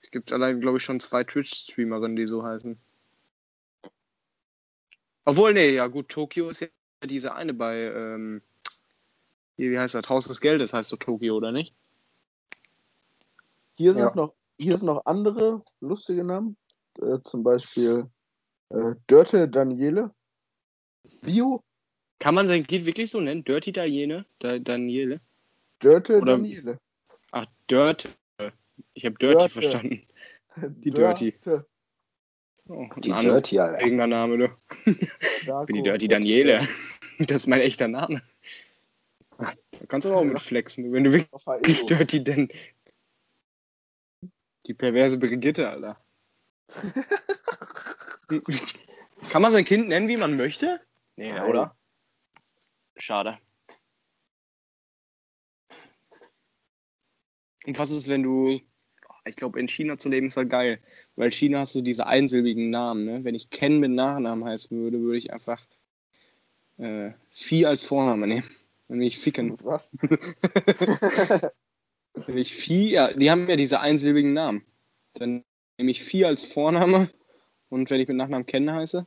[0.00, 2.78] Es gibt allein, glaube ich, schon zwei Twitch-Streamerinnen, die so heißen.
[5.24, 6.68] Obwohl, nee, ja gut, Tokio ist ja
[7.04, 8.42] diese eine bei, ähm,
[9.56, 10.08] hier, wie heißt das?
[10.08, 11.74] Haus des Geldes heißt so Tokio, oder nicht?
[13.76, 14.14] Hier sind, Ja.
[14.14, 16.56] noch, hier sind noch andere lustige Namen.
[17.00, 18.08] Äh, zum Beispiel
[18.70, 20.12] äh, Dörte Daniele.
[21.20, 21.62] Bio
[22.18, 23.44] Kann man sein Kind wirklich so nennen?
[23.44, 24.24] Dirty Daniele?
[24.40, 25.20] Da, Daniele?
[25.78, 26.80] Dörte Oder- Daniele.
[27.30, 28.08] Ach, Dirt.
[28.94, 29.48] Ich habe Dirty Dörte.
[29.52, 30.06] verstanden.
[30.56, 31.32] Die Dirty.
[31.42, 31.66] Dörte
[32.70, 33.78] Oh, Die Dirty, Alter.
[33.82, 34.48] eigener Name, du.
[35.46, 35.62] Darko.
[35.62, 36.60] Ich bin die Dirty Daniele.
[37.20, 38.22] Das ist mein echter Name.
[39.38, 41.84] Da kannst du aber auch mit flexen, wenn du wirklich.
[41.86, 42.48] Dirty denn.
[44.66, 46.00] Die perverse Brigitte, Alter.
[49.30, 50.80] Kann man sein Kind nennen, wie man möchte?
[51.16, 51.48] Nee, Nein.
[51.50, 51.76] oder?
[52.98, 53.38] Schade.
[57.68, 58.60] Und was ist, wenn du.
[59.26, 60.80] Ich glaube, in China zu leben ist halt geil.
[61.16, 63.24] Weil China hast du diese einsilbigen Namen, ne?
[63.24, 65.62] Wenn ich Ken mit Nachnamen heißen würde, würde ich einfach
[66.78, 68.48] äh, Vieh als Vorname nehmen.
[68.88, 69.58] Dann will ich ficken.
[69.62, 69.90] Was?
[72.14, 74.64] Wenn ich Vieh, ja, die haben ja diese einsilbigen Namen.
[75.12, 75.44] Dann
[75.76, 77.10] nehme ich Vieh als Vorname
[77.68, 79.04] und wenn ich mit Nachnamen Ken heiße,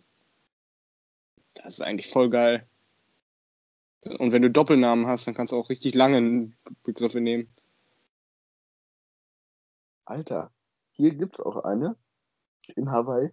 [1.55, 2.68] das ist eigentlich voll geil.
[4.20, 6.51] Und wenn du Doppelnamen hast, dann kannst du auch richtig lange
[6.84, 7.49] Begriffe nehmen.
[10.12, 10.51] Alter,
[10.91, 11.95] hier gibt's auch eine
[12.76, 13.30] in Hawaii.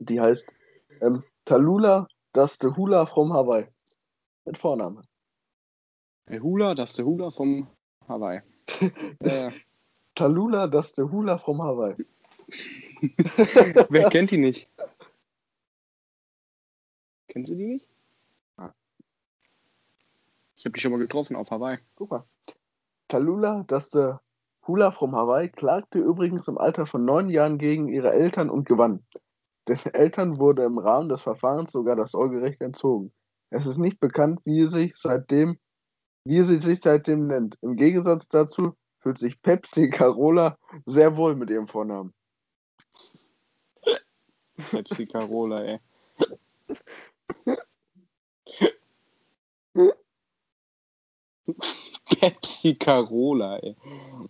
[0.00, 0.44] Die heißt
[1.00, 3.68] ähm, Talula das the Hula from Hawaii.
[4.44, 5.02] Mit Vorname.
[6.28, 7.68] Der Hula, das ist der Hula vom
[8.08, 8.42] Hawaii.
[9.22, 9.52] ja.
[10.16, 11.94] Talula das the Hula from Hawaii.
[13.88, 14.68] Wer kennt die nicht?
[17.28, 17.88] Kennst du die nicht?
[18.56, 18.74] Ah.
[20.56, 21.78] Ich habe die schon mal getroffen auf Hawaii.
[21.94, 22.26] Guck mal.
[23.06, 24.14] Talula das the
[24.66, 29.04] Hula from Hawaii klagte übrigens im Alter von neun Jahren gegen ihre Eltern und gewann.
[29.68, 33.12] Den Eltern wurde im Rahmen des Verfahrens sogar das Sorgerecht entzogen.
[33.50, 35.58] Es ist nicht bekannt, wie sie sich seitdem,
[36.24, 37.56] wie sie sich seitdem nennt.
[37.62, 42.12] Im Gegensatz dazu fühlt sich Pepsi Carola sehr wohl mit ihrem Vornamen.
[44.70, 45.80] Pepsi Carola, ey.
[52.20, 53.76] Pepsi Carola, ey.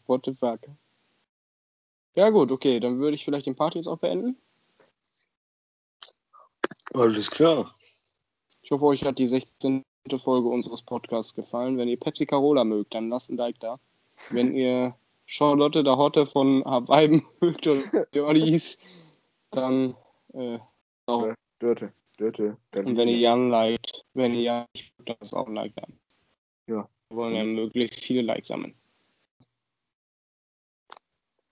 [0.07, 0.61] What the fuck?
[2.15, 4.37] Ja gut, okay, dann würde ich vielleicht den Part jetzt auch beenden.
[6.95, 7.71] Alles klar.
[8.63, 9.83] Ich hoffe, euch hat die 16.
[10.17, 11.77] Folge unseres Podcasts gefallen.
[11.77, 13.79] Wenn ihr Pepsi Carola mögt, dann lasst ein Like da.
[14.31, 14.95] Wenn ihr
[15.27, 19.05] Charlotte der Hotte von Hawaii mögt oder Dirties,
[19.51, 19.95] dann
[20.33, 20.59] äh,
[21.07, 21.35] auch.
[21.59, 22.57] Dörte, Dörte.
[22.75, 24.67] Und wenn ihr Jan liked, wenn ihr Jan
[25.05, 25.87] dann ist auch ein Like da.
[26.67, 26.89] Ja.
[27.17, 28.79] Wir wollen ja möglichst viele Likes sammeln.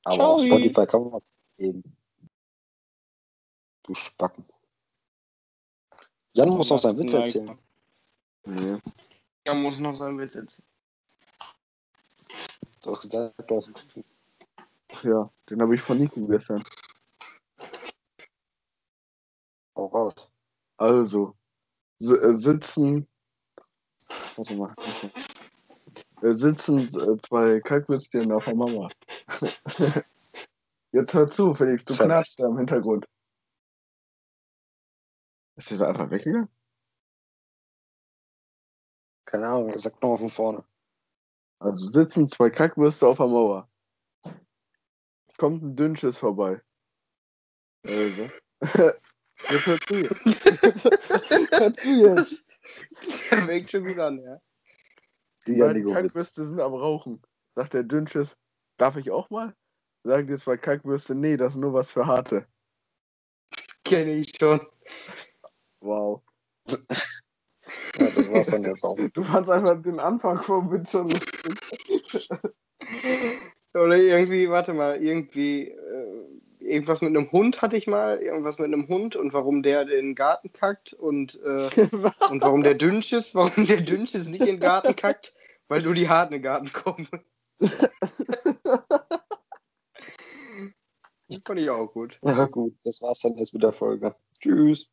[0.05, 0.33] Aber Ciao.
[0.35, 1.23] auf Spotify kann man
[1.57, 1.97] geben.
[3.85, 4.45] Du Spacken.
[6.35, 7.23] Jan muss noch seinen Witz Like.
[7.25, 7.59] erzählen.
[8.45, 8.79] Nee.
[9.47, 10.69] Jan muss noch seinen Witz erzählen.
[12.83, 13.73] Du hast gesagt, du hast
[15.03, 16.63] Ja, den habe ich von Nico gestern.
[19.73, 20.29] auch raus.
[20.77, 21.35] Also,
[22.03, 23.09] äh, sitzen.
[24.37, 24.75] Warte mal.
[24.77, 25.07] warte.
[25.07, 25.34] Äh,
[26.33, 28.89] sitzen äh, zwei Kalkwürstchen auf der Mama.
[30.93, 33.07] Jetzt hör zu, Felix, du knarrst da im Hintergrund.
[35.57, 36.49] Ist das einfach weggegangen?
[39.27, 40.65] Keine Ahnung, sag nochmal von vorne.
[41.59, 43.69] Also sitzen zwei Kackwürste auf der Mauer.
[45.37, 46.63] Kommt ein Dünnschiss vorbei.
[47.85, 48.31] Also.
[49.51, 49.95] Jetzt hör zu.
[51.51, 52.45] hör zu jetzt.
[53.31, 54.41] Der fängt schon wieder an, ja.
[55.47, 55.93] Die Witz.
[55.93, 57.23] Kackwürste sind am Rauchen.
[57.55, 58.37] Sagt der Dünnschiss,
[58.79, 59.55] darf ich auch mal?
[60.05, 62.47] Sagen die zwei Kackwürste, nee, das ist nur was für Harte.
[63.85, 64.61] Kenne ich schon.
[65.81, 66.23] Wow.
[67.99, 68.99] Ja, das war's dann jetzt auch.
[69.15, 72.29] Du fandst einfach den Anfang vom Witz schon lustig.
[73.75, 78.73] Oder irgendwie, warte mal, irgendwie, äh, irgendwas mit einem Hund hatte ich mal, irgendwas mit
[78.73, 81.69] einem Hund und warum der in den Garten kackt und, äh,
[82.31, 85.35] und warum der Dünnschiss, warum der Dünnschiss nicht in den Garten kackt,
[85.69, 87.09] weil nur die Harten in den Garten kommen.
[91.29, 92.19] Das fand ich auch gut.
[92.23, 94.15] Ja, gut, das war's dann jetzt mit der Folge.
[94.41, 94.89] Tschüss.